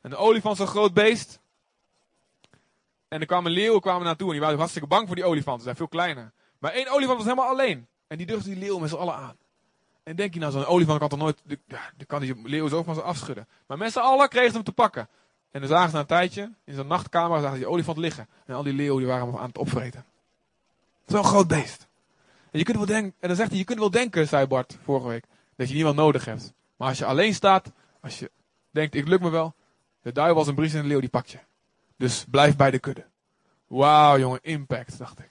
[0.00, 1.40] En de olifant een groot beest.
[3.08, 4.26] En er kwamen leeuwen kwamen naartoe.
[4.26, 5.58] En die waren hartstikke bang voor die olifant.
[5.58, 6.32] Ze zijn veel kleiner.
[6.58, 7.86] Maar één olifant was helemaal alleen.
[8.06, 9.36] En die durfde die leeuw met z'n allen aan.
[10.02, 12.94] En denk je nou, zo'n olifant kan toch nooit, ja, kan die leeuw zo van
[12.94, 13.48] ze afschudden.
[13.66, 15.08] Maar met z'n allen kregen ze hem te pakken.
[15.50, 18.28] En dan zagen ze na een tijdje, in zijn nachtkamer, zagen ze die olifant liggen.
[18.46, 20.04] En al die leeuwen die waren hem aan het opvreten.
[21.06, 21.86] Zo'n groot beest.
[22.50, 24.78] En, je kunt wel denken, en dan zegt hij, je kunt wel denken, zei Bart
[24.82, 25.24] vorige week,
[25.56, 26.52] dat je niemand nodig hebt.
[26.76, 28.30] Maar als je alleen staat, als je
[28.70, 29.54] denkt, ik lukt me wel,
[30.02, 31.38] de duivel als een bries en een leeuw, die pakt je.
[31.96, 33.04] Dus blijf bij de kudde.
[33.66, 35.30] Wauw, jongen, impact, dacht ik.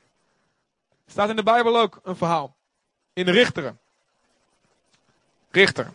[1.07, 2.55] Staat in de Bijbel ook een verhaal.
[3.13, 3.79] In de Richteren.
[5.51, 5.91] Richter.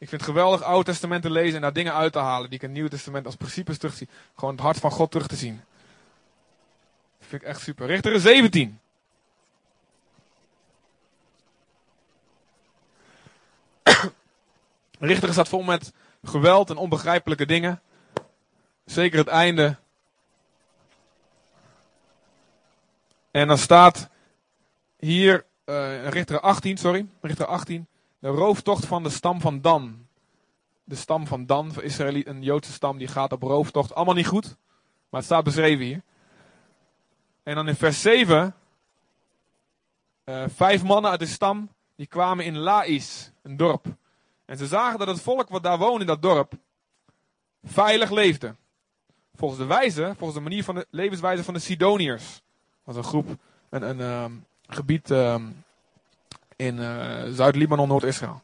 [0.00, 2.54] Ik vind het geweldig Oude Testament te lezen en daar dingen uit te halen die
[2.54, 4.08] ik in het Nieuwe Testament als principes terugzie.
[4.34, 5.62] Gewoon het hart van God terug te zien.
[7.18, 7.86] Dat vind ik echt super.
[7.86, 8.80] Richteren 17.
[14.98, 15.92] Richteren staat vol met
[16.22, 17.82] geweld en onbegrijpelijke dingen.
[18.84, 19.76] Zeker het einde.
[23.30, 24.08] En dan staat
[24.98, 27.86] hier, uh, Richter 18, sorry, Richter 18,
[28.20, 30.06] de rooftocht van de stam van Dan.
[30.84, 33.94] De stam van Dan, Israël, een Joodse stam, die gaat op rooftocht.
[33.94, 34.56] Allemaal niet goed,
[35.08, 36.02] maar het staat beschreven hier.
[37.42, 38.54] En dan in vers 7,
[40.24, 43.86] uh, vijf mannen uit de stam, die kwamen in Laïs, een dorp.
[44.44, 46.52] En ze zagen dat het volk wat daar woonde in dat dorp,
[47.64, 48.54] veilig leefde.
[49.34, 52.32] Volgens de wijze, volgens de manier van de levenswijze van de Sidoniërs.
[52.32, 53.36] Dat was een groep,
[53.68, 55.64] een, een, um, gebied um,
[56.60, 58.42] in uh, Zuid-Libanon, Noord-Israël.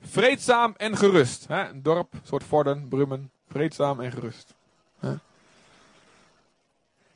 [0.00, 1.46] Vreedzaam en gerust.
[1.48, 1.68] Hè?
[1.68, 3.30] Een dorp, een soort Vorden, Brummen.
[3.48, 4.54] Vreedzaam en gerust.
[4.98, 5.14] Hè?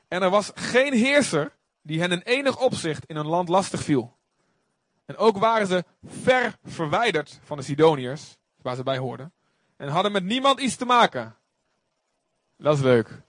[0.09, 1.53] En er was geen heerser
[1.83, 4.17] die hen in enig opzicht in hun land lastig viel.
[5.07, 9.33] En ook waren ze ver verwijderd van de Sidoniërs, waar ze bij hoorden.
[9.77, 11.37] En hadden met niemand iets te maken.
[12.57, 13.21] Dat is leuk.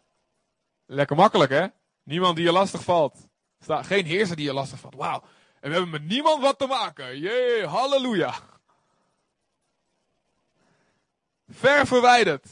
[0.85, 1.67] Lekker makkelijk, hè?
[2.03, 3.27] Niemand die je lastig valt.
[3.65, 4.95] Geen heerser die je lastig valt.
[4.95, 5.23] Wauw.
[5.59, 7.19] En we hebben met niemand wat te maken.
[7.19, 8.33] Jee, halleluja.
[11.49, 12.47] Ver verwijderd.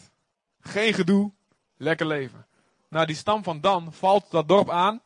[0.60, 1.32] Geen gedoe.
[1.78, 2.48] Lekker leven.
[2.90, 5.02] Nou, die stam van Dan valt dat dorp aan.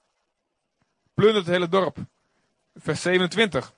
[1.13, 1.97] Plundert het hele dorp.
[2.75, 3.73] Vers 27.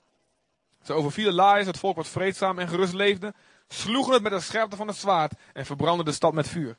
[0.84, 3.34] Ze overvielen Laïs, het volk wat vreedzaam en gerust leefde.
[3.68, 5.34] Sloegen het met de scherpte van het zwaard.
[5.54, 6.78] En verbrandden de stad met vuur.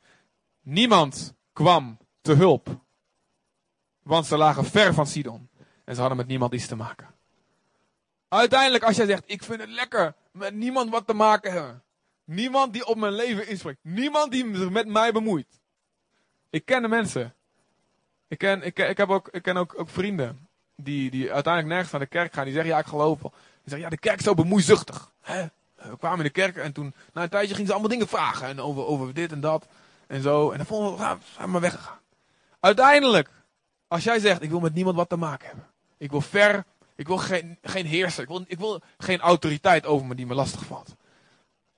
[0.63, 2.81] Niemand kwam te hulp.
[4.03, 5.49] Want ze lagen ver van Sidon.
[5.85, 7.14] En ze hadden met niemand iets te maken.
[8.35, 11.83] Uiteindelijk, als jij zegt, ik vind het lekker met niemand wat te maken hebben.
[12.25, 13.79] Niemand die op mijn leven inspreekt.
[13.83, 15.47] Niemand die zich met mij bemoeit.
[16.51, 17.35] Ik ken de mensen.
[18.29, 21.93] Ik ken, ik, ik heb ook, ik ken ook, ook vrienden die, die uiteindelijk nergens
[21.93, 22.45] naar de kerk gaan.
[22.45, 23.31] Die zeggen, ja, ik geloof wel.
[23.31, 25.13] Die zeggen, ja, de kerk is zo bemoeizuchtig.
[25.21, 25.47] Hè?
[25.75, 28.47] We kwamen in de kerk en toen, na een tijdje gingen ze allemaal dingen vragen.
[28.47, 29.67] En over, over dit en dat.
[30.07, 30.51] En zo.
[30.51, 32.01] En dan vonden we, we zijn maar weggegaan.
[32.61, 33.31] Uiteindelijk,
[33.89, 35.67] als jij zegt, ik wil met niemand wat te maken hebben.
[35.97, 36.65] Ik wil ver,
[36.97, 38.23] ik wil geen, geen heerser.
[38.23, 40.95] Ik wil, ik wil geen autoriteit over me die me lastig valt.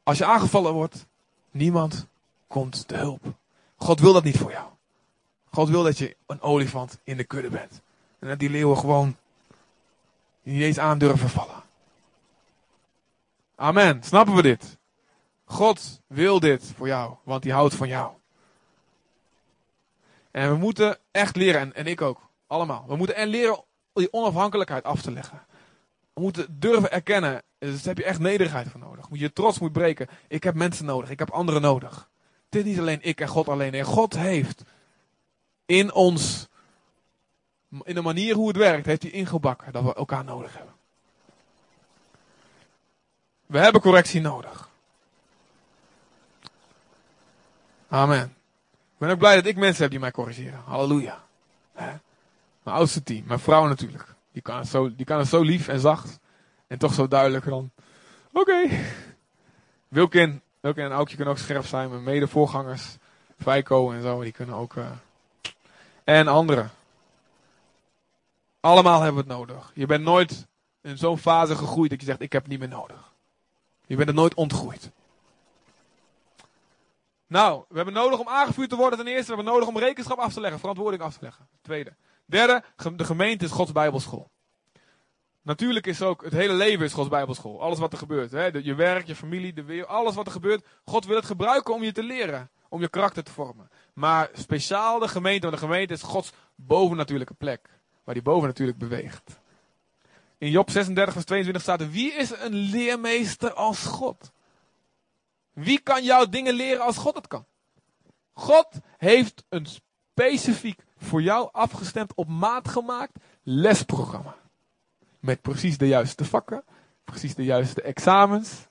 [0.02, 1.06] Als je aangevallen wordt,
[1.50, 2.06] niemand
[2.46, 3.34] komt te hulp.
[3.76, 4.68] God wil dat niet voor jou.
[5.50, 7.80] God wil dat je een olifant in de kudde bent.
[8.18, 9.16] En dat die leeuwen gewoon
[10.42, 11.62] niet eens aan durven vallen.
[13.54, 14.02] Amen.
[14.02, 14.76] Snappen we dit?
[15.44, 18.12] God wil dit voor jou, want hij houdt van jou.
[20.30, 22.84] En we moeten echt leren, en, en ik ook, allemaal.
[22.88, 23.64] We moeten en leren
[24.00, 25.46] die onafhankelijkheid af te leggen.
[26.14, 29.08] We moeten durven erkennen, dus daar heb je echt nederigheid voor nodig.
[29.08, 30.08] Moet je trots moet breken.
[30.28, 32.08] Ik heb mensen nodig, ik heb anderen nodig.
[32.44, 33.72] Het is niet alleen ik en God alleen.
[33.72, 34.62] Nee, God heeft
[35.66, 36.48] in ons,
[37.82, 40.74] in de manier hoe het werkt, heeft hij ingebakken dat we elkaar nodig hebben.
[43.46, 44.68] We hebben correctie nodig.
[47.88, 48.24] Amen.
[48.72, 50.62] Ik ben ook blij dat ik mensen heb die mij corrigeren.
[50.64, 51.24] Halleluja.
[52.66, 54.14] Mijn oudste team, mijn vrouw natuurlijk.
[54.32, 56.18] Die kan, het zo, die kan zo lief en zacht.
[56.66, 57.70] En toch zo duidelijk dan.
[58.32, 58.68] Oké.
[59.88, 61.90] Wilkin, Wilkin en Aukje kunnen ook scherp zijn.
[61.90, 62.96] Mijn mede-voorgangers.
[63.38, 64.22] Feiko en zo.
[64.22, 64.76] Die kunnen ook.
[64.76, 64.90] eh,
[66.04, 66.70] En anderen.
[68.60, 69.70] Allemaal hebben we het nodig.
[69.74, 70.46] Je bent nooit
[70.82, 73.12] in zo'n fase gegroeid dat je zegt: Ik heb het niet meer nodig.
[73.86, 74.90] Je bent er nooit ontgroeid.
[77.26, 79.30] Nou, we hebben nodig om aangevuurd te worden ten eerste.
[79.30, 81.48] We hebben nodig om rekenschap af te leggen, verantwoording af te leggen.
[81.62, 81.94] Tweede.
[82.26, 82.62] Derde,
[82.96, 84.30] de gemeente is Gods Bijbelschool.
[85.42, 87.62] Natuurlijk is ook, het hele leven is Gods Bijbelschool.
[87.62, 88.30] Alles wat er gebeurt.
[88.30, 88.44] Hè?
[88.44, 90.66] je werk, je familie, de wereld, alles wat er gebeurt.
[90.84, 92.50] God wil het gebruiken om je te leren.
[92.68, 93.70] Om je karakter te vormen.
[93.94, 97.68] Maar speciaal de gemeente, want de gemeente is Gods bovennatuurlijke plek.
[98.04, 99.40] Waar die bovennatuurlijk beweegt.
[100.38, 104.32] In Job 36 vers 22 staat wie is een leermeester als God?
[105.52, 107.46] Wie kan jou dingen leren als God het kan?
[108.32, 114.36] God heeft een specifiek voor jou afgestemd, op maat gemaakt lesprogramma.
[115.20, 116.64] Met precies de juiste vakken,
[117.04, 118.66] precies de juiste examens.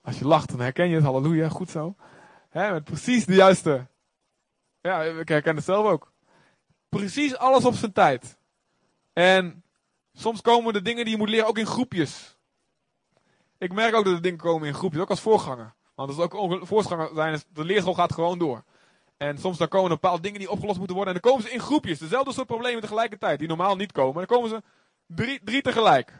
[0.00, 1.94] Als je lacht, dan herken je het, halleluja, goed zo.
[2.52, 3.86] Met precies de juiste.
[4.80, 6.12] Ja, ik herken het zelf ook.
[6.88, 8.36] Precies alles op zijn tijd.
[9.12, 9.64] En
[10.12, 12.36] soms komen de dingen die je moet leren ook in groepjes.
[13.58, 15.74] Ik merk ook dat de dingen komen in groepjes, ook als voorganger.
[15.94, 18.64] Want als ook voorganger zijn, de leerschool gaat gewoon door.
[19.16, 21.14] En soms dan komen er bepaalde dingen die opgelost moeten worden.
[21.14, 21.98] En dan komen ze in groepjes.
[21.98, 23.38] Dezelfde soort problemen tegelijkertijd.
[23.38, 24.14] Die normaal niet komen.
[24.14, 24.62] Dan komen ze
[25.06, 26.12] drie, drie tegelijk.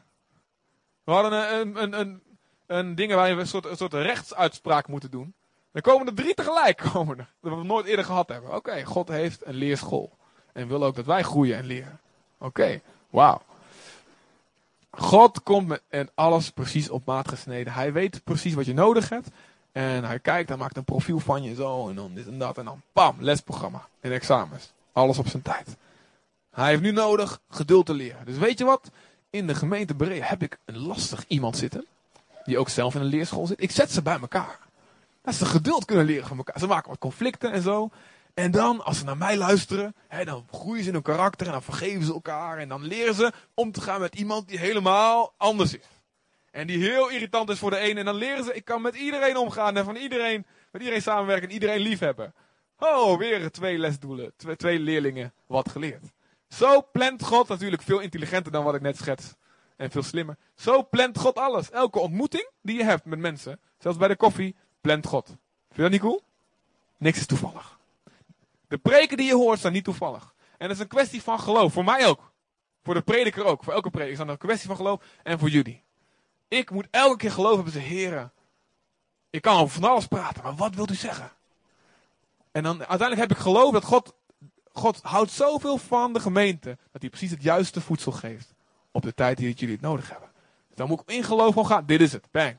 [1.05, 2.23] We hadden een, een, een,
[2.67, 5.35] een, dingen waar we een soort, een soort rechtsuitspraak moeten doen.
[5.73, 6.77] Dan komen er drie tegelijk.
[6.93, 8.55] Komen er, dat we nooit eerder gehad hebben.
[8.55, 10.17] Oké, God heeft een leerschool.
[10.53, 12.01] En wil ook dat wij groeien en leren.
[12.39, 12.81] Oké,
[13.11, 13.43] wauw.
[14.91, 17.73] God komt met en alles precies op maat gesneden.
[17.73, 19.29] Hij weet precies wat je nodig hebt.
[19.77, 21.89] En hij kijkt, hij maakt een profiel van je zo.
[21.89, 22.59] En dan dit en dat.
[22.59, 23.89] En dan pam, lesprogramma.
[24.01, 24.73] En examens.
[24.93, 25.77] Alles op zijn tijd.
[26.51, 28.25] Hij heeft nu nodig geduld te leren.
[28.25, 28.91] Dus weet je wat?
[29.31, 31.87] In de gemeente Berea heb ik een lastig iemand zitten.
[32.45, 33.63] Die ook zelf in een leerschool zit.
[33.63, 34.59] Ik zet ze bij elkaar.
[35.23, 36.59] Dat ze geduld kunnen leren van elkaar.
[36.59, 37.91] Ze maken wat conflicten en zo.
[38.35, 41.53] En dan, als ze naar mij luisteren, hè, dan groeien ze in hun karakter en
[41.53, 42.59] dan vergeven ze elkaar.
[42.59, 45.85] En dan leren ze om te gaan met iemand die helemaal anders is.
[46.57, 47.99] En die heel irritant is voor de ene.
[47.99, 51.49] En dan leren ze, ik kan met iedereen omgaan en van iedereen, met iedereen samenwerken
[51.49, 52.35] en iedereen lief hebben.
[52.79, 56.05] Oh, weer twee lesdoelen, twee, twee leerlingen wat geleerd.
[56.49, 59.35] Zo plant God, natuurlijk veel intelligenter dan wat ik net schets.
[59.77, 60.37] En veel slimmer.
[60.55, 61.71] Zo plant God alles.
[61.71, 65.27] Elke ontmoeting die je hebt met mensen, zelfs bij de koffie, plant God.
[65.27, 65.39] Vind
[65.75, 66.23] je dat niet cool?
[66.99, 67.79] Niks is toevallig.
[68.69, 70.35] De preken die je hoort zijn niet toevallig.
[70.59, 71.73] En het is een kwestie van geloof.
[71.73, 72.33] Voor mij ook.
[72.83, 73.65] Voor de prediker ook.
[73.65, 75.03] Voor elke prediker is het een kwestie van geloof.
[75.23, 75.85] En voor jullie.
[76.49, 78.33] Ik moet elke keer geloven hebben ze heren.
[79.31, 81.33] Ik kan over van alles praten, maar wat wilt u zeggen?
[82.53, 84.15] En dan uiteindelijk heb ik geloof dat God,
[84.73, 86.79] God houdt zoveel van de gemeente.
[86.93, 88.55] Dat hij precies het juiste voedsel geeft.
[88.91, 90.31] Op de tijd die jullie het nodig hebben.
[90.69, 91.87] Dus dan moet ik in geloof gewoon gaan.
[91.87, 92.29] Dit is het.
[92.31, 92.57] Bang.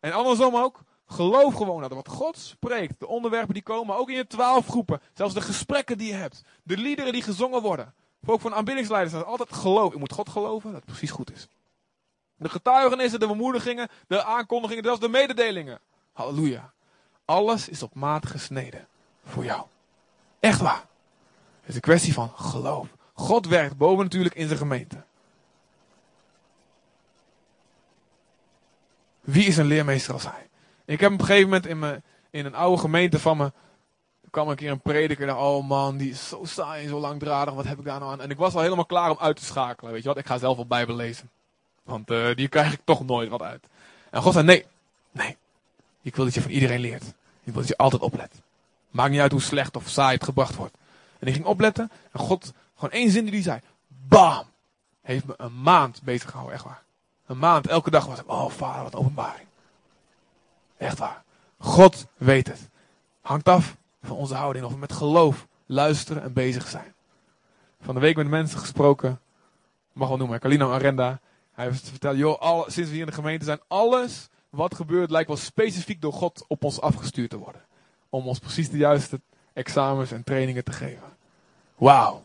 [0.00, 0.80] En andersom ook.
[1.06, 5.00] Geloof gewoon dat wat God spreekt, de onderwerpen die komen, ook in je twaalf groepen,
[5.14, 7.94] zelfs de gesprekken die je hebt, de liederen die gezongen worden.
[8.26, 9.92] Ook van aanbiddingsleiders, altijd geloof.
[9.92, 11.48] Je moet God geloven dat het precies goed is.
[12.42, 15.80] De getuigenissen, de bemoedigingen, de aankondigingen, zelfs de mededelingen.
[16.12, 16.72] Halleluja.
[17.24, 18.86] Alles is op maat gesneden
[19.24, 19.62] voor jou.
[20.40, 20.84] Echt waar.
[21.60, 22.88] Het is een kwestie van geloof.
[23.12, 25.04] God werkt boven natuurlijk in zijn gemeente.
[29.20, 30.48] Wie is een leermeester als hij?
[30.84, 33.52] Ik heb op een gegeven moment in, mijn, in een oude gemeente van me.
[34.30, 35.26] kwam een keer een prediker.
[35.26, 35.34] naar.
[35.34, 37.54] dacht, oh man, die is zo saai en zo langdradig.
[37.54, 38.20] Wat heb ik daar nou aan?
[38.20, 39.92] En ik was al helemaal klaar om uit te schakelen.
[39.92, 40.18] Weet je wat?
[40.18, 41.30] Ik ga zelf wel Bijbel lezen.
[41.82, 43.64] Want uh, die krijg ik toch nooit wat uit.
[44.10, 44.66] En God zei, nee,
[45.10, 45.36] nee,
[46.02, 47.04] ik wil dat je van iedereen leert.
[47.44, 48.40] Ik wil dat je altijd oplet.
[48.90, 50.76] Maakt niet uit hoe slecht of saai het gebracht wordt.
[51.18, 53.60] En ik ging opletten en God, gewoon één zin die hij zei,
[54.08, 54.44] bam,
[55.02, 56.82] heeft me een maand bezig gehouden, echt waar.
[57.26, 59.46] Een maand, elke dag was ik, oh vader, wat openbaring.
[60.76, 61.22] Echt waar.
[61.58, 62.68] God weet het.
[63.20, 64.64] Hangt af van onze houding.
[64.64, 66.94] Of we met geloof luisteren en bezig zijn.
[67.80, 69.20] Van de week met mensen gesproken.
[69.92, 70.40] Mag wel noemen.
[70.40, 71.20] Carlino Arenda.
[71.52, 72.16] Hij heeft verteld.
[72.16, 73.60] Joh, alle, sinds we hier in de gemeente zijn.
[73.68, 77.64] Alles wat gebeurt lijkt wel specifiek door God op ons afgestuurd te worden.
[78.08, 79.20] Om ons precies de juiste
[79.52, 81.16] examens en trainingen te geven.
[81.76, 82.22] Wauw.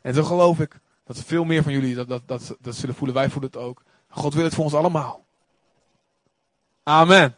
[0.00, 3.16] En zo geloof ik dat veel meer van jullie dat, dat, dat, dat zullen voelen.
[3.16, 3.82] Wij voelen het ook.
[4.08, 5.24] God wil het voor ons allemaal.
[6.82, 7.36] Amen.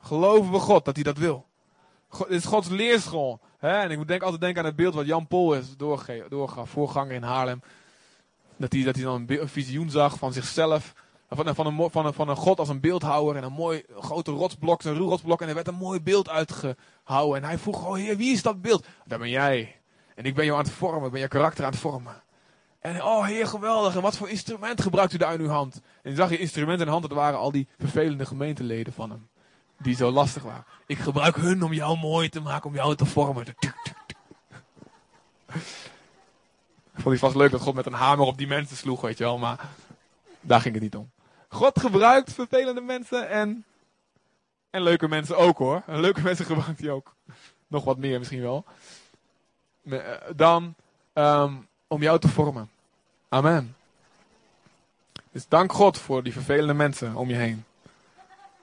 [0.00, 1.46] Geloven we God dat hij dat wil.
[2.08, 3.40] God, dit is Gods leerschool.
[3.58, 3.78] Hè?
[3.78, 7.12] En ik moet denk, altijd denken aan het beeld wat Jan Pol is doorgaf, voorganger
[7.12, 7.62] in Haarlem.
[8.56, 10.94] Dat hij, dat hij dan een, visioen zag van zichzelf.
[11.28, 13.36] Van, van, een, van, een, van een God als een beeldhouwer.
[13.36, 15.42] En een mooi grote rotsblok, een rotsblok.
[15.42, 17.42] En er werd een mooi beeld uitgehouden.
[17.42, 18.86] En hij vroeg, oh heer, wie is dat beeld?
[19.04, 19.76] Dat ben jij.
[20.14, 22.22] En ik ben jou aan het vormen, ik ben je karakter aan het vormen.
[22.80, 23.94] En oh heer, geweldig.
[23.94, 25.80] En wat voor instrument gebruikt u daar in uw hand?
[26.02, 29.10] En je zag je instrument in de hand, dat waren al die vervelende gemeenteleden van
[29.10, 29.28] hem.
[29.78, 30.64] Die zo lastig waren.
[30.86, 33.44] Ik gebruik hun om jou mooi te maken, om jou te vormen.
[36.94, 39.24] Vond het vast leuk dat God met een hamer op die mensen sloeg, weet je
[39.24, 39.38] wel.
[39.38, 39.68] Maar
[40.40, 41.10] daar ging het niet om.
[41.48, 43.64] God gebruikt vervelende mensen en,
[44.70, 45.82] en leuke mensen ook hoor.
[45.86, 47.14] Leuke mensen gebruikt hij ook.
[47.66, 48.64] Nog wat meer misschien wel.
[49.90, 50.00] Eh,
[50.36, 50.74] dan
[51.14, 52.70] um, om jou te vormen.
[53.28, 53.76] Amen.
[55.30, 57.64] Dus dank God voor die vervelende mensen om je heen.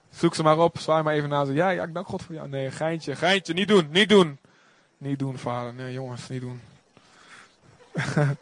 [0.10, 1.54] Zoek ze maar op, zwaai maar even naar ze.
[1.54, 2.50] Ja, ja, ik dank God voor jou.
[2.50, 4.38] Nee, geintje, geintje, niet doen, niet doen.
[4.98, 5.74] Niet doen, vader.
[5.74, 6.62] Nee, jongens, niet doen.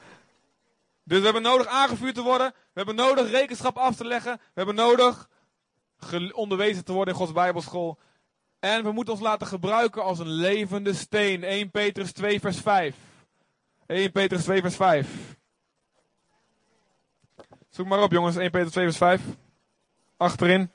[1.09, 2.47] dus we hebben nodig aangevuurd te worden.
[2.47, 4.33] We hebben nodig rekenschap af te leggen.
[4.33, 5.29] We hebben nodig
[6.33, 7.99] onderwezen te worden in Gods Bijbelschool.
[8.59, 11.43] En we moeten ons laten gebruiken als een levende steen.
[11.43, 12.95] 1 Petrus 2 vers 5.
[13.85, 15.37] 1 Petrus 2 vers 5.
[17.69, 19.21] Zoek maar op jongens, 1 Petrus 2 vers 5.
[20.17, 20.71] Achterin.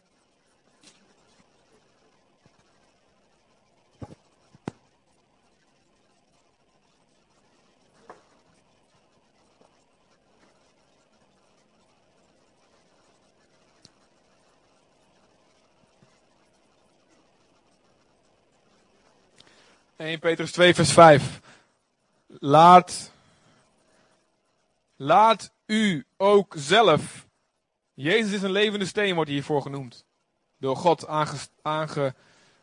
[19.97, 21.40] Eén Petrus 2 vers 5.
[22.26, 23.12] Laat,
[24.97, 27.26] laat u ook zelf.
[27.95, 30.05] Jezus is een levende steen, wordt hiervoor genoemd.
[30.59, 31.07] Door God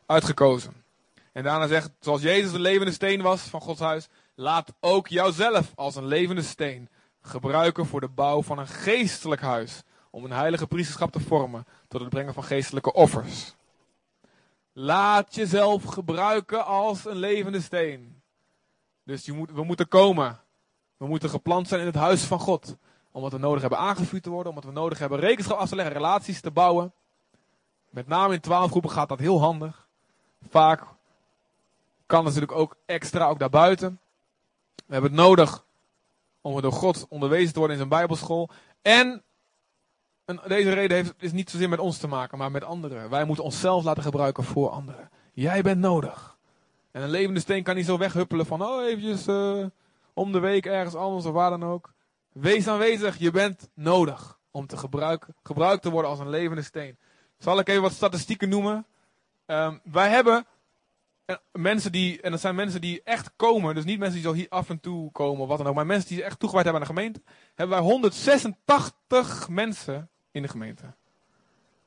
[0.06, 0.84] uitgekozen.
[1.32, 5.72] En daarna zegt, zoals Jezus een levende steen was van Gods huis, laat ook jouzelf
[5.76, 6.90] als een levende steen
[7.22, 9.82] gebruiken voor de bouw van een geestelijk huis.
[10.10, 13.56] Om een heilige priesterschap te vormen tot het brengen van geestelijke offers.
[14.82, 18.22] Laat jezelf gebruiken als een levende steen.
[19.04, 20.40] Dus je moet, we moeten komen.
[20.98, 22.76] We moeten geplant zijn in het huis van God.
[23.12, 24.50] Omdat we nodig hebben aangevuurd te worden.
[24.50, 26.94] Omdat we nodig hebben rekenschap af te leggen, relaties te bouwen.
[27.90, 29.88] Met name in twaalf groepen gaat dat heel handig.
[30.50, 30.84] Vaak
[32.06, 34.00] kan natuurlijk ook extra, ook daarbuiten.
[34.76, 35.64] We hebben het nodig
[36.42, 38.50] om door God onderwezen te worden in zijn bijbelschool.
[38.82, 39.24] En
[40.48, 43.10] deze reden heeft, is niet zozeer met ons te maken, maar met anderen.
[43.10, 45.10] Wij moeten onszelf laten gebruiken voor anderen.
[45.34, 46.38] Jij bent nodig.
[46.92, 49.66] En een levende steen kan niet zo weghuppelen van, oh eventjes uh,
[50.14, 51.94] om de week ergens anders of waar dan ook.
[52.32, 56.98] Wees aanwezig, je bent nodig om te gebruiken, gebruikt te worden als een levende steen.
[57.38, 58.86] Zal ik even wat statistieken noemen?
[59.46, 60.46] Um, wij hebben
[61.26, 64.34] eh, mensen die, en dat zijn mensen die echt komen, dus niet mensen die zo
[64.34, 66.84] hier af en toe komen of wat dan ook, maar mensen die echt toegewijd hebben
[66.84, 67.22] aan de gemeente,
[67.56, 70.94] hebben wij 186 mensen in de gemeente.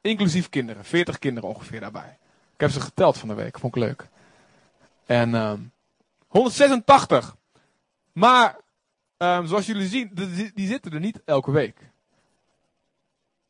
[0.00, 2.18] Inclusief kinderen, 40 kinderen ongeveer daarbij.
[2.54, 4.08] Ik heb ze geteld van de week, vond ik leuk.
[5.06, 5.72] En um,
[6.26, 7.36] 186.
[8.12, 8.56] Maar
[9.18, 11.78] um, zoals jullie zien, die, die zitten er niet elke week.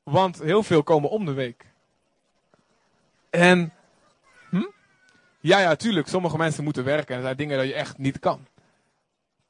[0.02, 1.66] Want heel veel komen om de week.
[3.30, 3.72] En,
[4.50, 4.66] hm?
[5.40, 6.08] Ja, ja, tuurlijk.
[6.08, 8.46] Sommige mensen moeten werken en er zijn dingen dat je echt niet kan.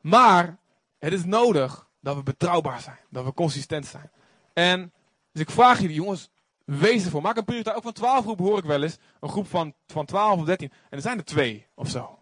[0.01, 0.57] Maar
[0.99, 2.99] het is nodig dat we betrouwbaar zijn.
[3.09, 4.11] Dat we consistent zijn.
[4.53, 4.93] En
[5.35, 6.29] dus ik vraag jullie, jongens,
[6.65, 7.23] wees ervoor.
[7.23, 7.77] Maak een prioriteit.
[7.77, 8.97] Ook van 12 groepen hoor ik wel eens.
[9.21, 10.71] Een groep van, van 12 of 13.
[10.71, 12.19] En er zijn er twee of zo.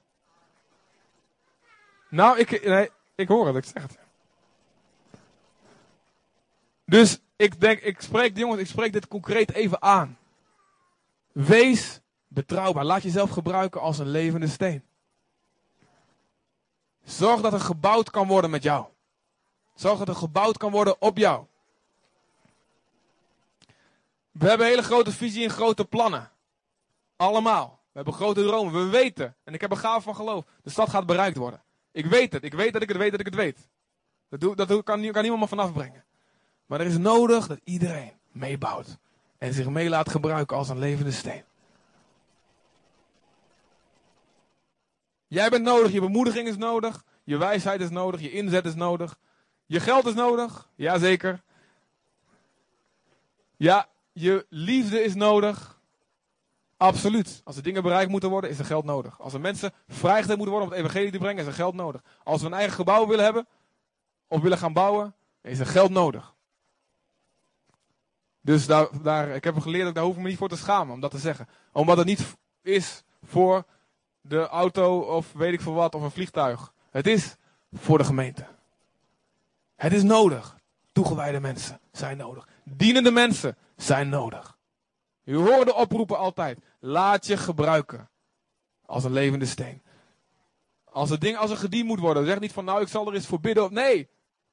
[2.08, 3.98] Nou, ik, nee, ik hoor het, ik zeg het.
[6.84, 10.18] Dus ik denk, ik spreek, jongens, ik spreek dit concreet even aan.
[11.32, 12.84] Wees betrouwbaar.
[12.84, 14.84] Laat jezelf gebruiken als een levende steen.
[17.04, 18.86] Zorg dat er gebouwd kan worden met jou.
[19.74, 21.46] Zorg dat er gebouwd kan worden op jou.
[24.32, 26.30] We hebben hele grote visie en grote plannen.
[27.16, 27.80] Allemaal.
[27.84, 28.72] We hebben grote dromen.
[28.72, 29.36] We weten.
[29.44, 30.44] En ik heb een gave van geloof.
[30.62, 31.62] De stad gaat bereikt worden.
[31.92, 32.44] Ik weet het.
[32.44, 33.68] Ik weet dat ik het weet dat ik het weet.
[34.28, 36.04] Dat, doe, dat kan, kan niemand me vanaf brengen.
[36.66, 38.98] Maar er is nodig dat iedereen meebouwt.
[39.38, 41.44] En zich mee laat gebruiken als een levende steen.
[45.26, 45.92] Jij bent nodig.
[45.92, 47.04] Je bemoediging is nodig.
[47.24, 48.20] Je wijsheid is nodig.
[48.20, 49.18] Je inzet is nodig.
[49.66, 50.68] Je geld is nodig.
[50.74, 51.42] Jazeker.
[53.56, 55.80] Ja, je liefde is nodig.
[56.76, 57.40] Absoluut.
[57.44, 59.20] Als er dingen bereikt moeten worden, is er geld nodig.
[59.20, 62.02] Als er mensen vrijgezet moeten worden om het evangelie te brengen, is er geld nodig.
[62.24, 63.46] Als we een eigen gebouw willen hebben,
[64.28, 66.34] of willen gaan bouwen, is er geld nodig.
[68.40, 70.94] Dus daar, daar, ik heb geleerd dat daar hoef ik me niet voor te schamen
[70.94, 71.48] om dat te zeggen.
[71.72, 73.64] Omdat het niet is voor
[74.20, 76.72] de auto of weet ik veel wat, of een vliegtuig.
[76.90, 77.36] Het is
[77.72, 78.46] voor de gemeente.
[79.76, 80.56] Het is nodig.
[80.92, 82.48] Toegewijde mensen zijn nodig.
[82.64, 84.58] Dienende mensen zijn nodig.
[85.24, 86.58] U hoort de oproepen altijd.
[86.80, 88.10] Laat je gebruiken.
[88.86, 89.82] Als een levende steen.
[90.84, 93.14] Als er, ding, als er gediend moet worden, zeg niet van nou ik zal er
[93.14, 93.72] eens voor bidden.
[93.72, 94.08] Nee,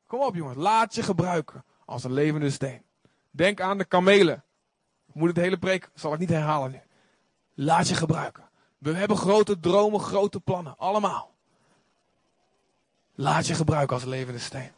[0.05, 0.57] kom op jongens.
[0.57, 1.65] Laat je gebruiken.
[1.85, 2.81] Als een levende steen.
[3.31, 4.43] Denk aan de kamelen.
[5.13, 6.81] Moet het hele preek, zal ik niet herhalen nu.
[7.53, 8.49] Laat je gebruiken.
[8.77, 10.77] We hebben grote dromen, grote plannen.
[10.77, 11.35] Allemaal.
[13.15, 14.71] Laat je gebruiken als een levende steen.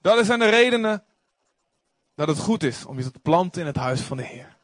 [0.00, 1.04] Dat zijn de redenen
[2.14, 4.56] dat het goed is om je te planten in het huis van de Heer.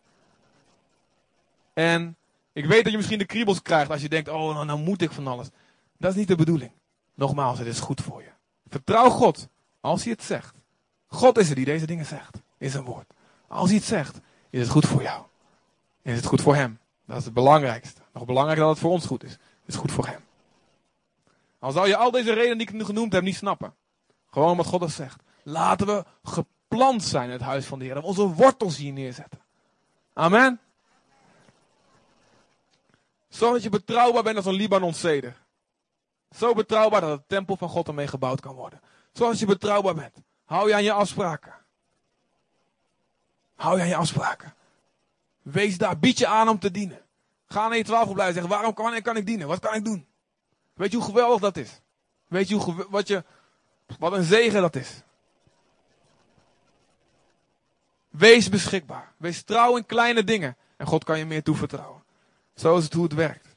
[1.73, 2.17] En
[2.53, 5.03] ik weet dat je misschien de kriebels krijgt als je denkt, oh nou, nou moet
[5.03, 5.49] ik van alles.
[5.99, 6.73] Dat is niet de bedoeling.
[7.15, 8.31] Nogmaals, het is goed voor je.
[8.69, 9.49] Vertrouw God
[9.81, 10.55] als hij het zegt.
[11.07, 12.43] God is er die deze dingen zegt.
[12.59, 13.13] In zijn woord.
[13.49, 14.21] Als hij het zegt,
[14.51, 15.23] is het goed voor jou.
[16.03, 16.79] Is het goed voor hem.
[17.07, 18.01] Dat is het belangrijkste.
[18.13, 19.31] Nog belangrijker dan het voor ons goed is.
[19.31, 20.21] Het is goed voor hem.
[21.59, 23.75] Al zou je al deze redenen die ik nu genoemd heb niet snappen.
[24.31, 25.23] Gewoon wat God het zegt.
[25.49, 28.03] Laten we geplant zijn in het huis van de Heer.
[28.03, 29.41] Onze wortels hier neerzetten.
[30.13, 30.61] Amen.
[33.29, 35.37] Zorg dat je betrouwbaar bent als een Libanon ceder.
[36.37, 38.81] Zo betrouwbaar dat het tempel van God ermee gebouwd kan worden.
[39.13, 40.17] Zorg dat je betrouwbaar bent.
[40.45, 41.55] Hou je aan je afspraken.
[43.55, 44.55] Hou je aan je afspraken.
[45.43, 47.03] Wees daar, bied je aan om te dienen.
[47.47, 49.49] Ga naar je twijfelblijven zeggen, waarom kan, kan ik dienen?
[49.49, 50.07] Wat kan ik doen?
[50.75, 51.81] Weet je hoe geweldig dat is?
[52.27, 53.25] Weet je hoe, wat, je,
[53.99, 55.05] wat een zegen dat is?
[58.17, 59.13] Wees beschikbaar.
[59.17, 60.57] Wees trouw in kleine dingen.
[60.77, 62.03] En God kan je meer toevertrouwen.
[62.55, 63.57] Zo is het hoe het werkt.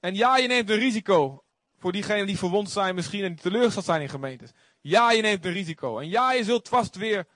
[0.00, 1.42] En ja, je neemt een risico.
[1.78, 4.50] Voor diegenen die verwond zijn misschien en die teleurgesteld zijn in gemeentes.
[4.80, 5.98] Ja, je neemt een risico.
[5.98, 7.26] En ja, je zult vast weer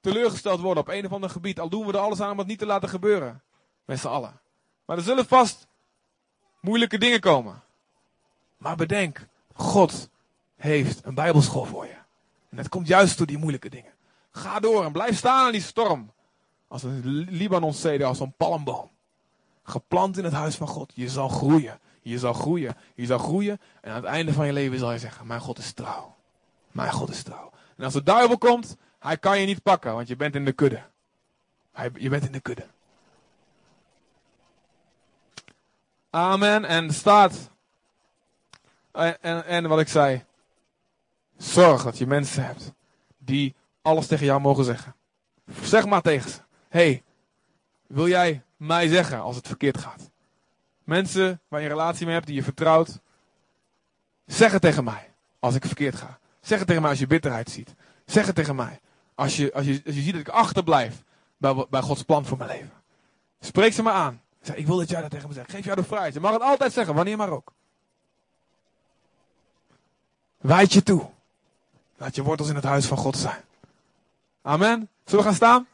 [0.00, 1.60] teleurgesteld worden op een of ander gebied.
[1.60, 3.42] Al doen we er alles aan om het niet te laten gebeuren.
[3.84, 4.40] Met z'n allen.
[4.84, 5.66] Maar er zullen vast
[6.60, 7.62] moeilijke dingen komen.
[8.56, 10.10] Maar bedenk, God
[10.56, 11.96] heeft een bijbelschool voor je.
[12.50, 13.95] En het komt juist door die moeilijke dingen.
[14.36, 16.12] Ga door en blijf staan in die storm.
[16.68, 18.90] Als een Libanon-ceder, als een palmboom.
[19.62, 20.92] Geplant in het huis van God.
[20.94, 21.80] Je zal groeien.
[22.02, 22.76] Je zal groeien.
[22.94, 23.60] Je zal groeien.
[23.80, 26.16] En aan het einde van je leven zal je zeggen, mijn God is trouw.
[26.72, 27.50] Mijn God is trouw.
[27.76, 30.52] En als de duivel komt, hij kan je niet pakken, want je bent in de
[30.52, 30.82] kudde.
[31.72, 32.66] Hij, je bent in de kudde.
[36.10, 36.64] Amen.
[36.64, 37.50] En staat.
[38.92, 40.24] En, en, en wat ik zei.
[41.36, 42.72] Zorg dat je mensen hebt
[43.18, 43.54] die
[43.86, 44.94] alles tegen jou mogen zeggen.
[45.62, 46.40] Zeg maar tegen ze.
[46.68, 47.02] hey,
[47.86, 50.10] wil jij mij zeggen als het verkeerd gaat?
[50.84, 53.00] Mensen waar je een relatie mee hebt, die je vertrouwt.
[54.24, 56.18] Zeg het tegen mij als ik verkeerd ga.
[56.40, 57.74] Zeg het tegen mij als je bitterheid ziet.
[58.04, 58.80] Zeg het tegen mij
[59.14, 61.02] als je, als je, als je ziet dat ik achterblijf
[61.36, 62.72] bij, bij Gods plan voor mijn leven.
[63.40, 64.22] Spreek ze maar aan.
[64.40, 65.50] Zeg, ik wil dat jij dat tegen me zegt.
[65.50, 66.14] Geef jou de vrijheid.
[66.14, 67.52] Je mag het altijd zeggen, wanneer maar ook.
[70.36, 71.10] Wijd je toe.
[71.96, 73.45] Laat je wortels in het huis van God zijn.
[74.46, 74.88] Amen.
[75.04, 75.66] Zullen we gaan staan?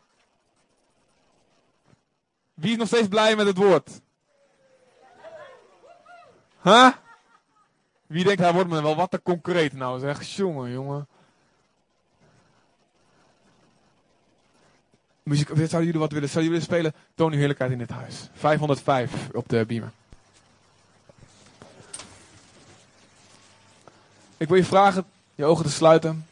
[2.54, 4.00] Wie is nog steeds blij met het woord?
[6.62, 6.92] Huh?
[8.06, 10.22] Wie denkt, hij wordt me wel wat te concreet nou zeg.
[10.22, 11.06] Jongen, jongen.
[15.22, 16.28] Muziek, zouden jullie wat willen?
[16.28, 16.94] Zouden jullie willen spelen?
[17.14, 18.28] Toon uw heerlijkheid in dit huis.
[18.32, 19.92] 505 op de beamer.
[24.36, 25.04] Ik wil je vragen
[25.34, 26.26] je ogen te sluiten.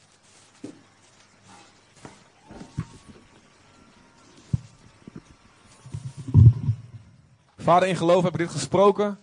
[7.70, 9.18] Vader, in geloof heb ik dit gesproken.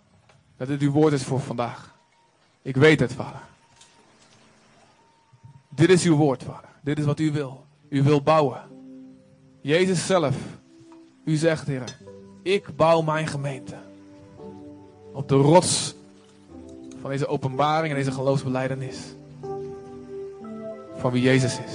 [0.57, 1.95] Dat dit uw woord is voor vandaag.
[2.61, 3.41] Ik weet het, vader.
[5.69, 6.69] Dit is uw woord, vader.
[6.81, 7.65] Dit is wat u wil.
[7.89, 8.61] U wil bouwen.
[9.61, 10.35] Jezus zelf.
[11.25, 11.97] U zegt, Heer,
[12.43, 13.75] ik bouw mijn gemeente.
[15.13, 15.95] Op de rots
[17.01, 18.97] van deze openbaring en deze geloofsbeleidenis.
[20.95, 21.73] Van wie Jezus is.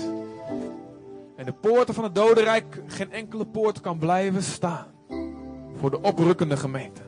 [1.37, 4.92] En de poorten van het dodenrijk, geen enkele poort kan blijven staan.
[5.83, 7.03] Voor de oprukkende gemeente.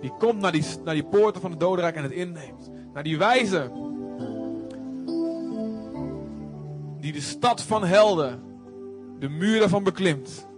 [0.00, 2.70] Die komt naar die, naar die poorten van het dodenrijk en het inneemt.
[2.94, 3.70] Naar die wijze.
[7.00, 8.42] Die de stad van helden,
[9.18, 10.48] de muur daarvan beklimt.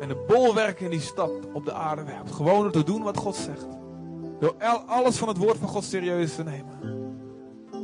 [0.00, 2.32] En de bolwerken in die stad op de aarde werpt.
[2.32, 3.66] Gewoon te doen wat God zegt.
[4.40, 4.54] Door
[4.86, 6.78] alles van het woord van God serieus te nemen.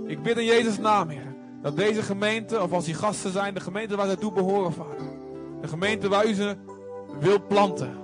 [0.07, 1.35] Ik bid in Jezus' naam, Heer.
[1.63, 5.09] Dat deze gemeente, of als die gasten zijn, de gemeente waar ze toe behoren, Vader.
[5.61, 6.57] De gemeente waar u ze
[7.19, 7.95] wil planten.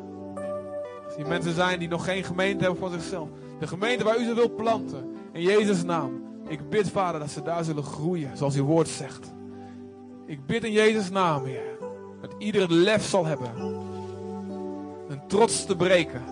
[1.04, 3.28] Als die mensen zijn die nog geen gemeente hebben voor zichzelf.
[3.58, 5.14] De gemeente waar u ze wil planten.
[5.32, 6.24] In Jezus' naam.
[6.48, 9.32] Ik bid, Vader, dat ze daar zullen groeien, zoals uw woord zegt.
[10.26, 11.78] Ik bid in Jezus' naam, Heer.
[12.20, 13.50] Dat ieder het lef zal hebben.
[15.08, 16.22] Een trots te breken.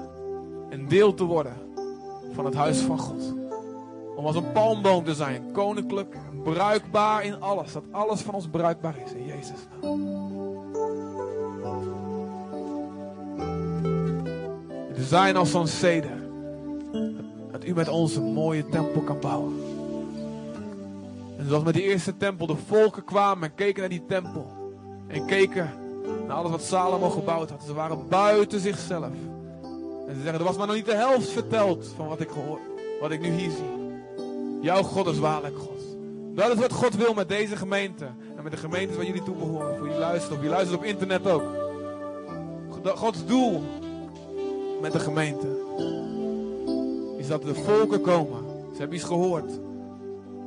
[0.71, 1.57] Een deel te worden
[2.33, 3.35] van het huis van God.
[4.17, 5.53] Om als een palmboom te zijn.
[5.53, 7.73] Koninklijk, bruikbaar in alles.
[7.73, 10.54] Dat alles van ons bruikbaar is in Jezus' naam.
[14.95, 16.23] We zijn als zo'n ceder.
[17.53, 19.55] Dat u met ons een mooie tempel kan bouwen.
[21.39, 24.47] En zoals met die eerste tempel de volken kwamen en keken naar die tempel.
[25.07, 25.71] En keken
[26.27, 27.63] naar alles wat Salomo gebouwd had.
[27.67, 29.13] Ze waren buiten zichzelf.
[30.09, 32.59] En ze zeggen, er was maar nog niet de helft verteld van wat ik, gehoor,
[33.01, 33.83] wat ik nu hier zie.
[34.61, 35.83] Jouw God is waarlijk God.
[36.35, 38.05] Dat is wat God wil met deze gemeente.
[38.37, 39.77] En met de gemeentes waar jullie toe behoren.
[39.77, 40.37] Voor jullie luisteren.
[40.39, 41.43] Of je luistert op internet ook.
[42.95, 43.63] Gods doel
[44.85, 45.47] met de gemeente.
[47.19, 48.45] Is dat de volken komen.
[48.73, 49.51] Ze hebben iets gehoord.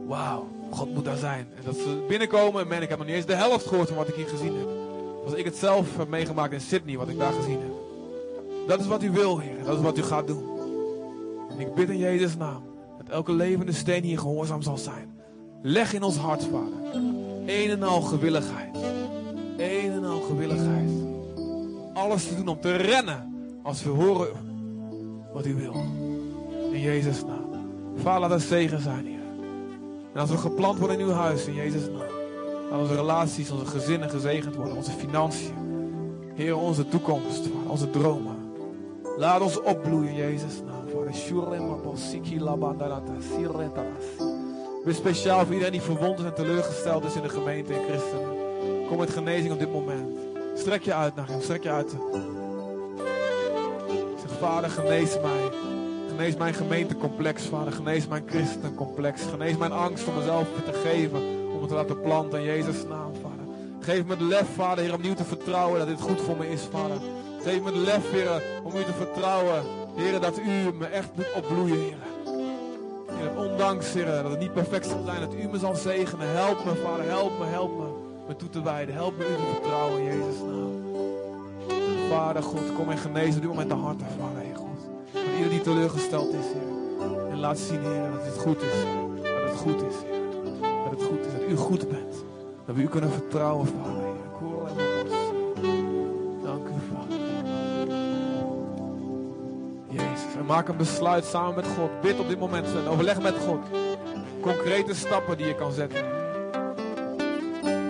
[0.08, 1.48] Wauw, God moet daar zijn.
[1.56, 3.98] En dat ze binnenkomen en man, ik heb nog niet eens de helft gehoord van
[3.98, 4.68] wat ik hier gezien heb.
[5.26, 7.72] Als ik het zelf heb meegemaakt in Sydney, wat ik daar gezien heb.
[8.68, 9.64] Dat is wat u wil, Heer.
[9.64, 10.44] Dat is wat u gaat doen.
[11.50, 12.64] En ik bid in Jezus' naam
[12.98, 15.20] dat elke levende steen hier gehoorzaam zal zijn.
[15.62, 17.02] Leg in ons hart, Vader.
[17.46, 18.76] Een en al gewilligheid.
[19.58, 20.90] Een en al gewilligheid.
[21.94, 23.36] Alles te doen om te rennen
[23.68, 24.28] als we horen
[25.34, 25.74] wat u wil.
[26.72, 27.46] In Jezus' naam.
[27.96, 29.20] Vader, laat zegen zijn, Heer.
[30.14, 32.16] En als we geplant worden in uw huis, in Jezus' naam.
[32.70, 34.76] Laat onze relaties, onze gezinnen gezegend worden.
[34.76, 35.54] Onze financiën.
[36.36, 38.36] Heer, onze toekomst, onze dromen.
[39.18, 40.86] Laat ons opbloeien Jezus' naam.
[44.84, 48.36] Wees speciaal voor iedereen die verwond is en teleurgesteld is in de gemeente in christenen.
[48.88, 50.18] Kom met genezing op dit moment.
[50.56, 51.96] Strek je uit naar hem, strek je uit.
[54.40, 55.50] Vader, genees mij.
[56.10, 57.74] Genees mijn gemeentecomplex, Vader.
[57.74, 59.22] Genees mijn christencomplex.
[59.22, 61.22] Genees mijn angst om mezelf te geven.
[61.54, 63.46] Om het te laten planten in Jezus' naam, Vader.
[63.80, 66.62] Geef me het lef, Vader, Heer, opnieuw te vertrouwen dat dit goed voor me is,
[66.72, 66.98] Vader.
[67.44, 69.64] Geef me het lef, Heer, om u te vertrouwen.
[69.96, 71.96] Heer, dat u me echt moet opbloeien, Heer.
[73.18, 76.30] Heer, ondanks, Heer, dat het niet perfect zal zijn, dat u me zal zegenen.
[76.30, 77.86] Help me, Vader, help me, help me,
[78.28, 78.96] me toe te wijden.
[78.96, 80.67] Help me u te vertrouwen, in Jezus' naam.
[82.10, 84.90] Vader, God, kom en genees op dit moment de harten, Vader, Heer God.
[85.12, 87.30] Van ieder die teleurgesteld is, Heer.
[87.32, 88.74] En laat zien, Heer, dat het goed is.
[89.24, 90.22] Dat het goed is, Heer.
[90.84, 92.16] Dat het goed is, dat u goed bent.
[92.66, 94.16] Dat we u kunnen vertrouwen, Vader, Heer.
[96.44, 97.18] Dank u, Vader.
[99.90, 102.02] Jezus, en maak een besluit samen met God.
[102.02, 103.60] Bid op dit moment en overleg met God.
[104.42, 106.06] Concrete stappen die je kan zetten.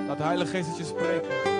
[0.08, 1.57] Laat de Heilige Geest spreken.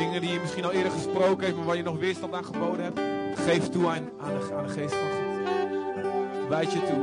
[0.00, 2.84] Dingen die je misschien al eerder gesproken heeft, maar waar je nog weerstand aan geboden
[2.84, 3.00] hebt.
[3.40, 6.48] Geef toe aan, aan de Geest van God.
[6.48, 7.02] Wijd je toe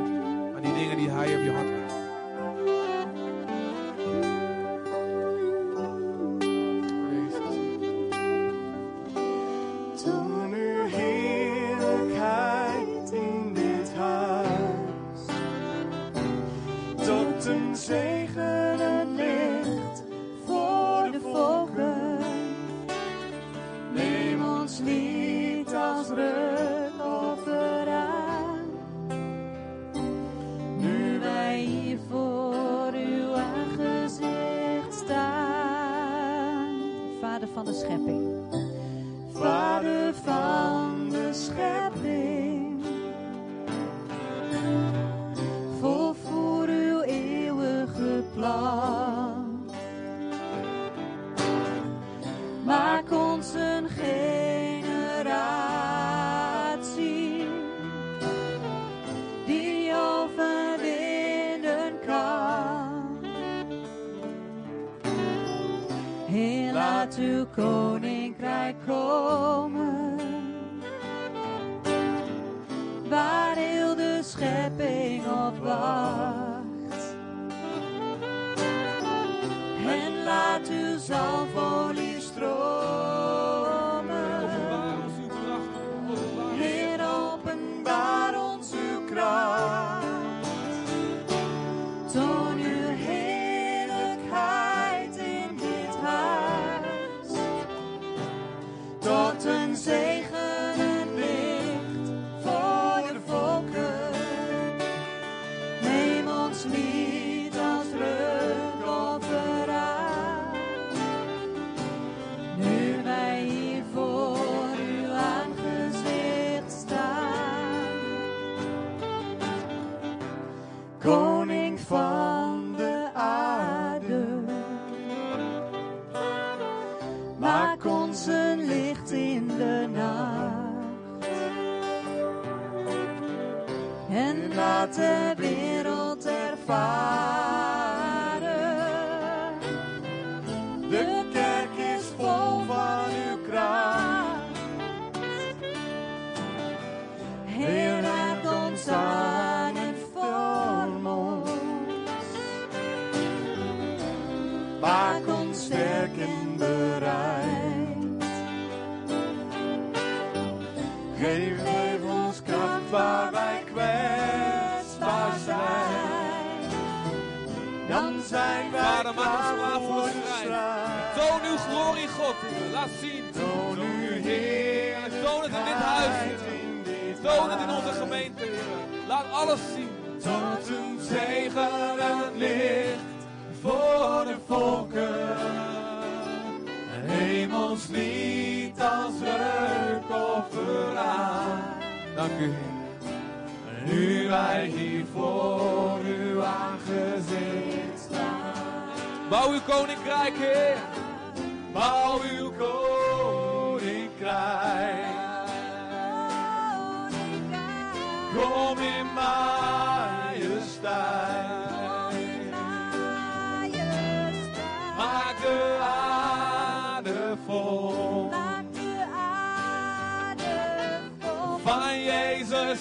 [0.55, 1.76] aan die dingen die Hij op je hart
[67.55, 68.16] laat uw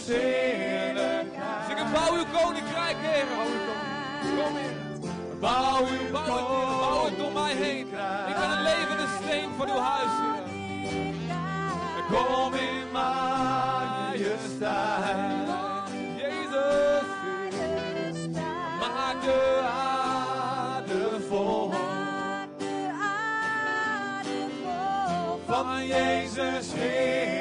[0.07, 1.67] heerlijkheid.
[1.67, 3.27] Zing het, bouw uw koninkrijk, Heer.
[4.37, 4.75] Kom in.
[5.41, 6.13] Bouw uw Heer.
[6.81, 7.87] Bouw het door mij heen.
[8.29, 10.45] Ik ben een levende steen voor uw huis, Heer.
[12.11, 14.37] Kom in majesteit.
[16.17, 17.07] Jezus,
[18.81, 21.73] Maak de aarde vol
[25.47, 27.36] van Jezus heerlijkheid.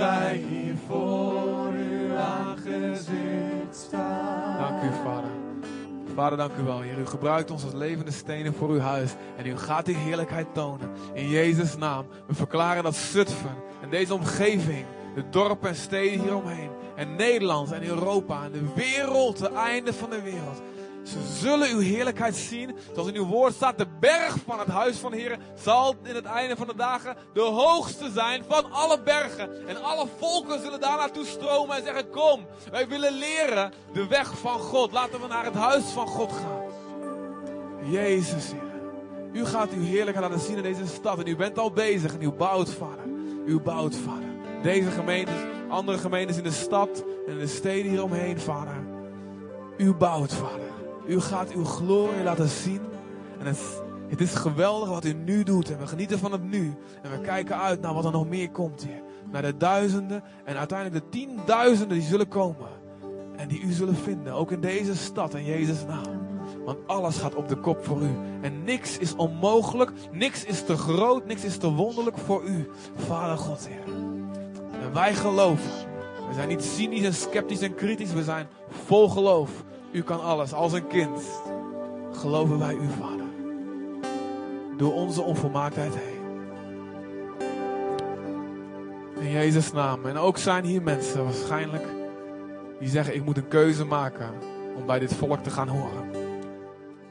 [0.00, 4.58] Wij hier voor uw aangezicht staan.
[4.58, 5.30] Dank u, Vader.
[6.14, 6.98] Vader, dank u wel, Heer.
[6.98, 9.14] U gebruikt ons als levende stenen voor uw huis.
[9.36, 10.90] En u gaat die heerlijkheid tonen.
[11.14, 12.06] In Jezus' naam.
[12.26, 17.84] We verklaren dat Zutphen en deze omgeving, de dorpen en steden hieromheen, en Nederland en
[17.84, 20.62] Europa en de wereld, de einde van de wereld.
[21.02, 22.76] Ze zullen uw heerlijkheid zien.
[22.92, 26.14] Zoals in uw woord staat, de berg van het huis van de Heer zal in
[26.14, 29.68] het einde van de dagen de hoogste zijn van alle bergen.
[29.68, 34.38] En alle volken zullen daar naartoe stromen en zeggen, kom, wij willen leren de weg
[34.38, 34.92] van God.
[34.92, 36.62] Laten we naar het huis van God gaan.
[37.90, 38.70] Jezus, Heer.
[39.32, 41.18] U gaat uw heerlijkheid laten zien in deze stad.
[41.18, 43.04] En u bent al bezig en u bouwt, Vader.
[43.46, 44.28] U bouwt, Vader.
[44.62, 45.34] Deze gemeentes,
[45.68, 48.74] andere gemeentes in de stad en in de steden hieromheen, Vader.
[49.76, 50.69] U bouwt, Vader.
[51.06, 52.80] U gaat uw glorie laten zien.
[53.38, 55.70] En het, het is geweldig wat u nu doet.
[55.70, 56.74] En we genieten van het nu.
[57.02, 59.02] En we kijken uit naar wat er nog meer komt, Heer.
[59.30, 62.68] Naar de duizenden en uiteindelijk de tienduizenden die zullen komen.
[63.36, 64.32] En die u zullen vinden.
[64.32, 66.28] Ook in deze stad in Jezus' naam.
[66.64, 68.10] Want alles gaat op de kop voor u.
[68.40, 69.92] En niks is onmogelijk.
[70.12, 71.26] Niks is te groot.
[71.26, 72.70] Niks is te wonderlijk voor u.
[72.96, 73.94] Vader God, Heer.
[74.82, 75.70] En wij geloven.
[76.28, 78.12] We zijn niet cynisch en sceptisch en kritisch.
[78.12, 79.50] We zijn vol geloof.
[79.92, 80.52] U kan alles.
[80.52, 81.22] Als een kind.
[82.12, 83.26] Geloven wij u, Vader.
[84.76, 86.18] Door onze onvolmaaktheid heen.
[89.20, 90.06] In Jezus' naam.
[90.06, 91.84] En ook zijn hier mensen waarschijnlijk
[92.78, 94.30] die zeggen: Ik moet een keuze maken
[94.76, 96.12] om bij dit volk te gaan horen.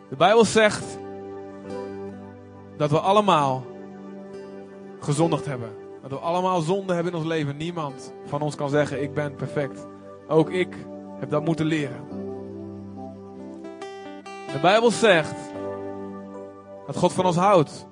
[0.09, 0.97] De Bijbel zegt
[2.77, 3.65] dat we allemaal
[4.99, 5.69] gezondigd hebben.
[6.01, 7.57] Dat we allemaal zonde hebben in ons leven.
[7.57, 9.87] Niemand van ons kan zeggen: Ik ben perfect.
[10.27, 10.75] Ook ik
[11.19, 12.18] heb dat moeten leren.
[14.51, 15.35] De Bijbel zegt
[16.85, 17.87] dat God van ons houdt,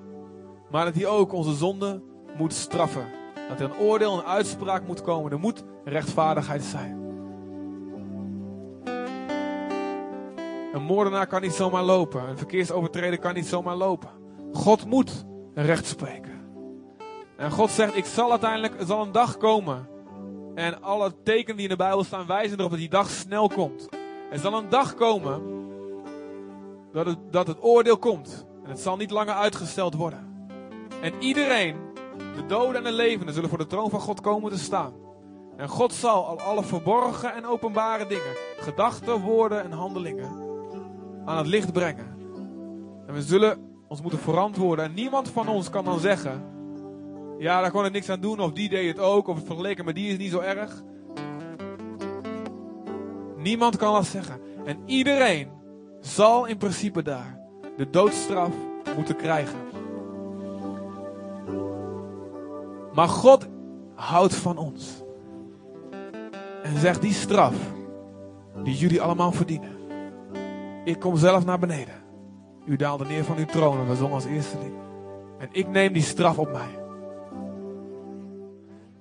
[0.70, 2.02] maar dat hij ook onze zonde
[2.36, 3.06] moet straffen.
[3.48, 5.32] Dat er een oordeel, een uitspraak moet komen.
[5.32, 7.06] Er moet rechtvaardigheid zijn.
[10.72, 12.28] Een moordenaar kan niet zomaar lopen.
[12.28, 14.10] Een verkeersovertreder kan niet zomaar lopen.
[14.52, 16.40] God moet recht spreken.
[17.36, 19.88] En God zegt, ik zal uiteindelijk, er zal een dag komen.
[20.54, 23.88] En alle tekenen die in de Bijbel staan wijzen erop dat die dag snel komt.
[24.30, 25.58] Er zal een dag komen
[26.92, 28.46] dat het, dat het oordeel komt.
[28.64, 30.50] En het zal niet langer uitgesteld worden.
[31.02, 31.76] En iedereen,
[32.36, 34.92] de doden en de levenden, zullen voor de troon van God komen te staan.
[35.56, 40.30] En God zal al alle verborgen en openbare dingen, gedachten, woorden en handelingen
[41.24, 42.16] aan het licht brengen.
[43.06, 43.58] En we zullen
[43.88, 44.84] ons moeten verantwoorden.
[44.84, 46.42] En niemand van ons kan dan zeggen:
[47.38, 49.84] Ja, daar kon ik niks aan doen, of die deed het ook, of het vergeleken
[49.84, 50.82] met die is niet zo erg.
[53.36, 54.40] Niemand kan dat zeggen.
[54.64, 55.50] En iedereen
[56.00, 57.40] zal in principe daar
[57.76, 58.52] de doodstraf
[58.96, 59.58] moeten krijgen.
[62.92, 63.46] Maar God
[63.94, 65.02] houdt van ons.
[66.62, 67.54] En zegt die straf
[68.62, 69.76] die jullie allemaal verdienen.
[70.84, 71.94] Ik kom zelf naar beneden.
[72.64, 74.72] U daalde neer van uw troon en we zongen als eerste lied.
[75.38, 76.78] En ik neem die straf op mij.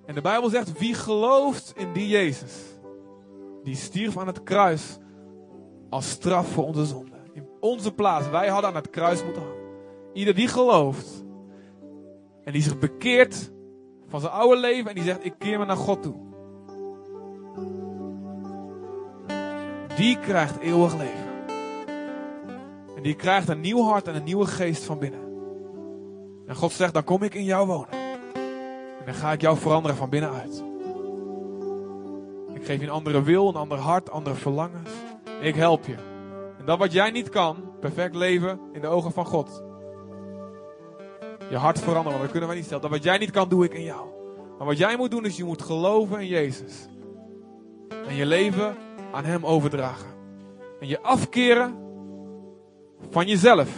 [0.06, 2.54] En de Bijbel zegt, wie gelooft in die Jezus,
[3.64, 4.98] die stierf aan het kruis
[5.90, 7.16] als straf voor onze zonde.
[7.34, 9.58] In onze plaats, wij hadden aan het kruis moeten hangen.
[10.14, 11.26] Ieder die gelooft
[12.44, 13.52] en die zich bekeert
[14.08, 16.16] van zijn oude leven en die zegt, ik keer me naar God toe.
[19.96, 21.28] Die krijgt eeuwig leven.
[22.96, 25.20] En die krijgt een nieuw hart en een nieuwe geest van binnen.
[26.48, 27.92] En God zegt, dan kom ik in jou wonen.
[29.00, 30.64] En dan ga ik jou veranderen van binnenuit.
[32.54, 34.90] Ik geef je een andere wil, een ander hart, andere verlangens.
[35.42, 35.96] Ik help je.
[36.60, 39.64] En dat wat jij niet kan, perfect leven in de ogen van God.
[41.50, 42.82] Je hart veranderen, want dat kunnen wij niet stellen.
[42.82, 44.08] Dat wat jij niet kan, doe ik in jou.
[44.58, 46.88] Maar wat jij moet doen, is je moet geloven in Jezus.
[48.08, 48.76] En je leven
[49.12, 50.08] aan Hem overdragen.
[50.80, 51.76] En je afkeren
[53.10, 53.70] van jezelf.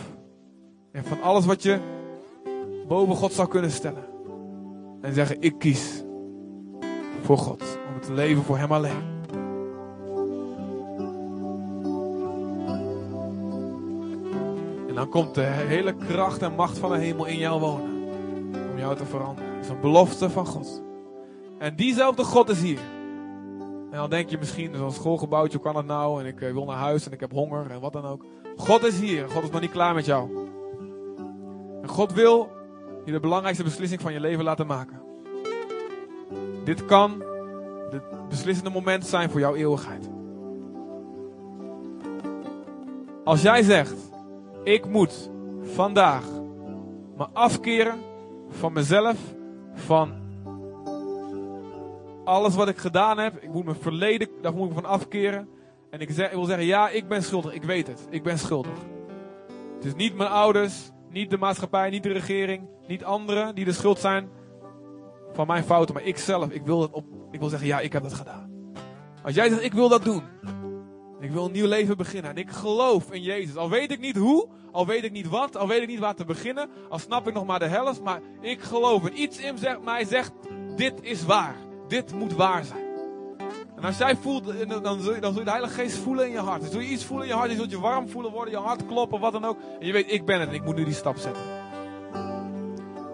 [0.92, 1.80] En van alles wat je
[2.88, 4.06] boven God zou kunnen stellen.
[5.02, 6.04] En zeggen, ik kies
[7.22, 7.64] voor God.
[7.94, 9.19] Om te leven voor Hem alleen.
[15.00, 18.04] Dan komt de hele kracht en macht van de hemel in jou wonen.
[18.72, 19.54] Om jou te veranderen.
[19.56, 20.82] Dat is een belofte van God.
[21.58, 22.80] En diezelfde God is hier.
[23.92, 26.20] En dan denk je misschien, zo'n schoolgebouwtje, hoe kan dat nou?
[26.20, 28.26] En ik eh, wil naar huis en ik heb honger en wat dan ook.
[28.56, 29.30] God is hier.
[29.30, 30.48] God is nog niet klaar met jou.
[31.82, 32.50] En God wil
[33.06, 35.02] je de belangrijkste beslissing van je leven laten maken.
[36.64, 37.24] Dit kan
[37.90, 40.10] het beslissende moment zijn voor jouw eeuwigheid.
[43.24, 44.09] Als jij zegt,
[44.70, 45.30] ik moet
[45.62, 46.24] vandaag
[47.18, 48.00] me afkeren
[48.50, 49.18] van mezelf,
[49.74, 50.14] van
[52.24, 53.38] alles wat ik gedaan heb.
[53.44, 55.50] Ik moet mijn verleden, daar moet ik van afkeren.
[55.90, 57.54] En ik, zeg, ik wil zeggen, ja, ik ben schuldig.
[57.54, 58.08] Ik weet het.
[58.10, 58.78] Ik ben schuldig.
[59.76, 63.74] Het is niet mijn ouders, niet de maatschappij, niet de regering, niet anderen die de
[63.74, 64.30] schuld zijn
[65.34, 65.96] van mijn fouten.
[65.96, 68.74] Maar ik zelf, ik wil, het op, ik wil zeggen, ja, ik heb dat gedaan.
[69.24, 70.24] Als jij zegt, ik wil dat doen.
[71.20, 72.32] Ik wil een nieuw leven beginnen.
[72.32, 73.56] En ik geloof in Jezus.
[73.56, 76.16] Al weet ik niet hoe, al weet ik niet wat, al weet ik niet waar
[76.16, 76.70] te beginnen.
[76.90, 78.02] Al snap ik nog maar de helft.
[78.02, 79.06] Maar ik geloof.
[79.06, 80.32] En iets in mij zegt,
[80.76, 81.56] dit is waar.
[81.88, 82.88] Dit moet waar zijn.
[83.76, 86.32] En als jij voelt, dan, zul je, dan zul je de Heilige Geest voelen in
[86.32, 86.62] je hart.
[86.62, 87.52] Dan zul je iets voelen in je hart.
[87.52, 89.58] Je zult je warm voelen worden, je hart kloppen, wat dan ook.
[89.80, 91.44] En je weet, ik ben het en ik moet nu die stap zetten.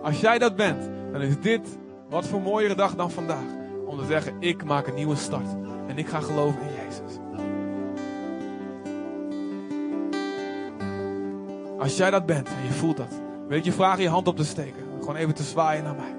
[0.03, 1.77] Als jij dat bent, dan is dit
[2.09, 3.45] wat voor mooiere dag dan vandaag.
[3.85, 5.55] Om te zeggen, ik maak een nieuwe start.
[5.87, 7.24] En ik ga geloven in Jezus.
[11.79, 14.45] Als jij dat bent en je voelt dat, ik je vragen je hand op te
[14.45, 14.83] steken.
[14.99, 16.15] Gewoon even te zwaaien naar mij.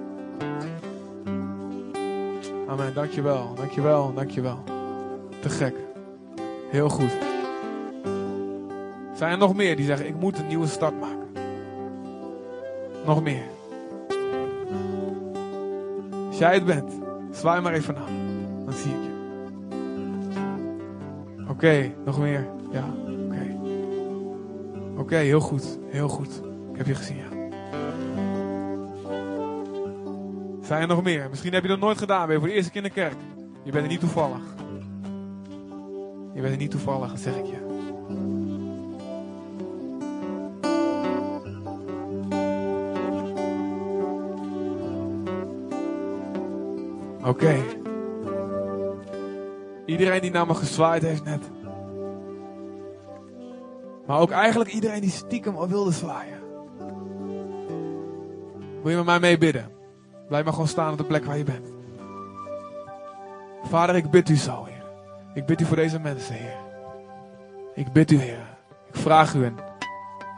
[2.68, 4.62] Amen, dankjewel, dankjewel, dankjewel.
[5.40, 5.74] Te gek.
[6.70, 7.16] Heel goed.
[9.14, 11.28] Zijn er nog meer die zeggen, ik moet een nieuwe start maken?
[13.04, 13.44] Nog meer.
[16.26, 16.92] Als jij het bent,
[17.30, 18.14] zwaai maar even aan.
[18.64, 19.14] Dan zie ik je.
[21.48, 22.46] Oké, nog meer.
[22.70, 22.84] Ja,
[24.96, 25.16] oké.
[25.16, 26.40] Heel goed, heel goed.
[26.70, 27.34] Ik heb je gezien, ja.
[30.62, 31.26] Zijn er nog meer?
[31.30, 32.26] Misschien heb je dat nooit gedaan.
[32.26, 33.16] Ben je voor de eerste keer in de kerk.
[33.64, 34.54] Je bent er niet toevallig.
[36.34, 37.66] Je bent er niet toevallig, zeg ik je.
[47.24, 47.56] Oké.
[49.86, 51.50] Iedereen die naar me gezwaaid heeft net.
[54.06, 56.38] Maar ook eigenlijk iedereen die stiekem al wilde zwaaien.
[58.82, 59.70] Wil je met mij mee bidden?
[60.28, 61.74] Blijf maar gewoon staan op de plek waar je bent.
[63.62, 64.84] Vader, ik bid u zo, Heer.
[65.34, 66.56] Ik bid u voor deze mensen, Heer.
[67.74, 68.58] Ik bid u, Heer.
[68.88, 69.58] Ik vraag u in,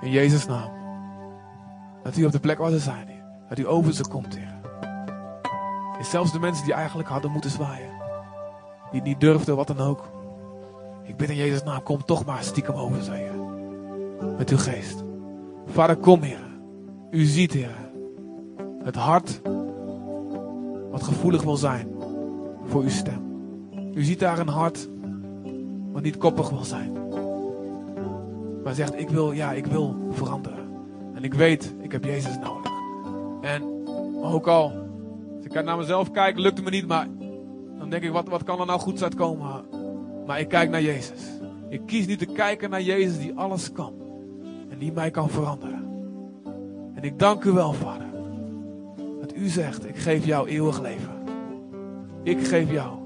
[0.01, 0.70] in Jezus' naam.
[2.03, 3.24] Dat u op de plek waar ze zijn, Heer.
[3.49, 4.57] Dat u over ze komt, Heer.
[5.99, 7.90] En zelfs de mensen die eigenlijk hadden moeten zwaaien.
[8.90, 10.05] Die niet durfden, wat dan ook.
[11.03, 13.38] Ik bid in Jezus' naam, kom toch maar stiekem over ze, Heer.
[14.39, 15.05] Met uw geest.
[15.66, 16.47] Vader, kom, Heer.
[17.11, 17.77] U ziet, Heer.
[18.82, 19.40] Het hart
[20.90, 21.89] wat gevoelig wil zijn
[22.65, 23.23] voor uw stem.
[23.95, 24.89] U ziet daar een hart
[25.93, 26.93] wat niet koppig wil zijn.
[28.65, 30.69] Maar zegt, ik wil, ja, ik wil veranderen.
[31.15, 32.73] En ik weet, ik heb Jezus nodig.
[33.40, 33.62] En
[34.23, 34.73] ook al,
[35.36, 37.07] als ik naar mezelf kijk, lukt het me niet, maar
[37.78, 39.65] dan denk ik, wat, wat kan er nou goed uitkomen?
[40.27, 41.20] Maar ik kijk naar Jezus.
[41.69, 43.93] Ik kies nu te kijken naar Jezus die alles kan.
[44.78, 45.86] Die mij kan veranderen.
[46.94, 48.06] En ik dank u wel, Vader.
[49.20, 51.16] Dat u zegt, ik geef jou eeuwig leven.
[52.22, 52.98] Ik geef jou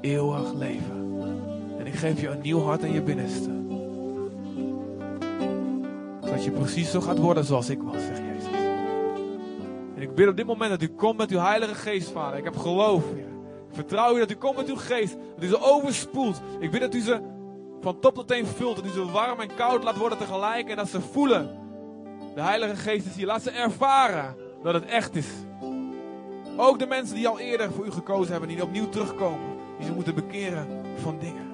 [0.00, 1.20] eeuwig leven.
[1.78, 3.50] En ik geef je een nieuw hart in je binnenste.
[6.20, 8.60] Zodat je precies zo gaat worden zoals ik was, zegt Jezus.
[9.94, 12.38] En ik bid op dit moment dat u komt met uw Heilige Geest, Vader.
[12.38, 13.04] Ik heb geloof.
[13.10, 13.24] Ik
[13.70, 15.16] vertrouw u dat u komt met uw geest.
[15.34, 16.40] Dat u ze overspoelt.
[16.58, 17.20] Ik bid dat u ze
[17.82, 18.76] van top tot teen vult.
[18.76, 20.68] Dat u ze warm en koud laat worden tegelijk.
[20.68, 21.60] En dat ze voelen.
[22.34, 23.26] De Heilige Geest is hier.
[23.26, 25.28] Laat ze ervaren dat het echt is.
[26.56, 29.56] Ook de mensen die al eerder voor u gekozen hebben, die opnieuw terugkomen.
[29.78, 30.66] Die ze moeten bekeren
[31.02, 31.51] van dingen.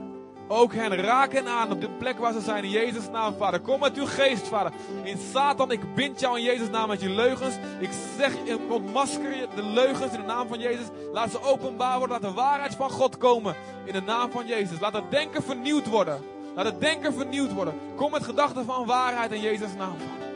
[0.49, 2.65] Ook hen raak hen aan op de plek waar ze zijn.
[2.65, 3.61] In Jezus' naam, Vader.
[3.61, 4.73] Kom met uw geest, Vader.
[5.03, 7.55] In Satan, ik bind jou in Jezus' naam met je leugens.
[7.79, 10.87] Ik zeg, ik ontmasker je de leugens in de naam van Jezus.
[11.13, 12.21] Laat ze openbaar worden.
[12.21, 13.55] Laat de waarheid van God komen.
[13.85, 14.81] In de naam van Jezus.
[14.81, 16.21] Laat het denken vernieuwd worden.
[16.55, 17.75] Laat het denken vernieuwd worden.
[17.97, 20.29] Kom met gedachten van waarheid in Jezus' naam, Vader.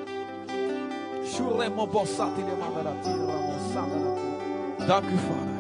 [4.86, 5.51] Dank u, Vader.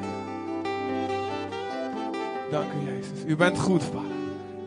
[2.50, 3.24] Dank u, Jezus.
[3.26, 4.11] U bent goed, Vader.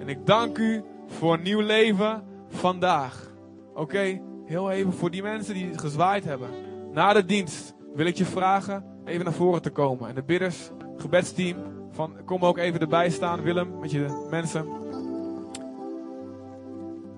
[0.05, 3.31] En ik dank u voor een nieuw leven vandaag.
[3.73, 6.49] Oké, heel even voor die mensen die gezwaaid hebben.
[6.91, 10.09] Na de dienst wil ik je vragen even naar voren te komen.
[10.09, 11.57] En de bidders, gebedsteam,
[11.91, 14.65] van, kom ook even erbij staan, Willem, met je mensen.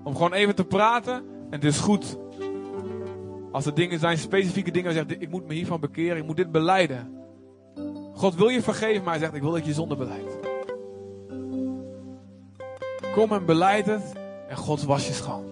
[0.04, 1.14] Om gewoon even te praten.
[1.14, 2.18] En het is goed
[3.52, 6.52] als er dingen zijn, specifieke dingen, zegt, ik moet me hiervan bekeren, ik moet dit
[6.52, 7.16] beleiden.
[8.14, 10.37] God wil je vergeven, maar hij zegt, ik wil dat je zonde beleidt.
[13.12, 14.12] Kom en beleid het
[14.48, 15.44] en God was je schoon.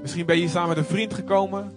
[0.00, 1.72] Misschien ben je hier samen met een vriend gekomen,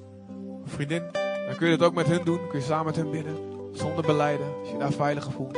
[0.63, 1.03] een vriendin.
[1.47, 3.37] Dan kun je dat ook met hun doen, kun je samen met hun bidden,
[3.73, 5.57] zonder beleiden, als je je daar veiliger voelt.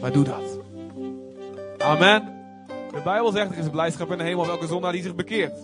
[0.00, 0.58] Maar doe dat.
[1.78, 2.38] Amen.
[2.92, 5.58] De Bijbel zegt, er is blijdschap in de hemel welke zondaar die zich bekeert.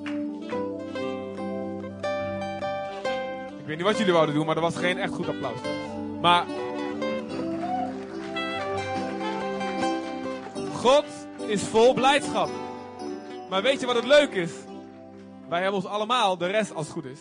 [3.59, 5.59] Ik weet niet wat jullie wouden doen, maar er was geen echt goed applaus.
[6.21, 6.45] Maar.
[10.73, 11.05] God
[11.47, 12.48] is vol blijdschap.
[13.51, 14.52] Maar weet je wat het leuk is?
[15.48, 17.20] Wij hebben ons allemaal, de rest als het goed is,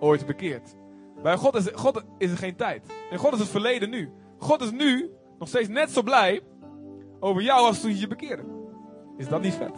[0.00, 0.74] ooit bekeerd.
[1.22, 2.86] Bij God is, God is er geen tijd.
[3.10, 4.12] En God is het verleden nu.
[4.38, 6.40] God is nu nog steeds net zo blij
[7.20, 8.42] over jou als toen je je bekeerde.
[9.16, 9.72] Is dat niet vet?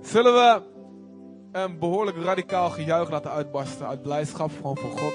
[0.00, 0.62] Zullen we
[1.52, 5.14] een behoorlijk radicaal gejuich laten uitbarsten uit blijdschap gewoon voor God.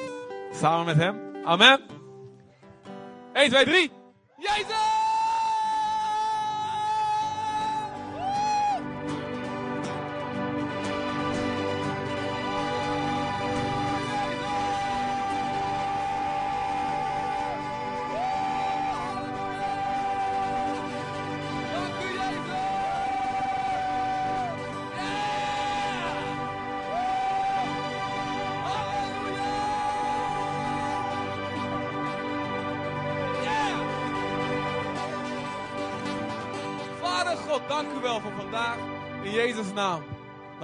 [0.51, 1.19] Samen met hem.
[1.43, 1.79] Amen.
[3.33, 3.91] 1, 2, 3.
[4.37, 4.84] Jezus!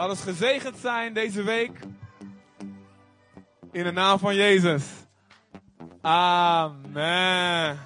[0.08, 1.80] Laat gezegend zijn deze week.
[3.72, 4.84] In de naam van Jezus.
[6.02, 7.80] Amen.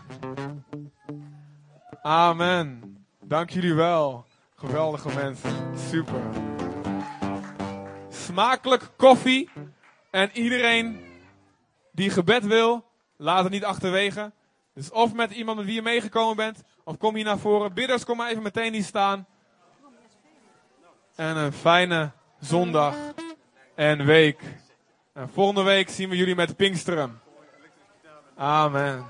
[2.01, 2.97] Amen.
[3.23, 4.25] Dank jullie wel.
[4.55, 5.77] Geweldige mensen.
[5.89, 6.21] Super.
[8.09, 9.49] Smakelijk koffie.
[10.11, 10.99] En iedereen
[11.91, 12.85] die gebed wil,
[13.17, 14.31] laat het niet achterwege.
[14.73, 17.73] Dus of met iemand met wie je meegekomen bent, of kom hier naar voren.
[17.73, 19.27] Bidders, kom maar even meteen hier staan
[21.15, 22.95] en een fijne zondag
[23.75, 24.41] en week.
[25.13, 27.19] En volgende week zien we jullie met Pinksteren.
[28.35, 29.05] Amen.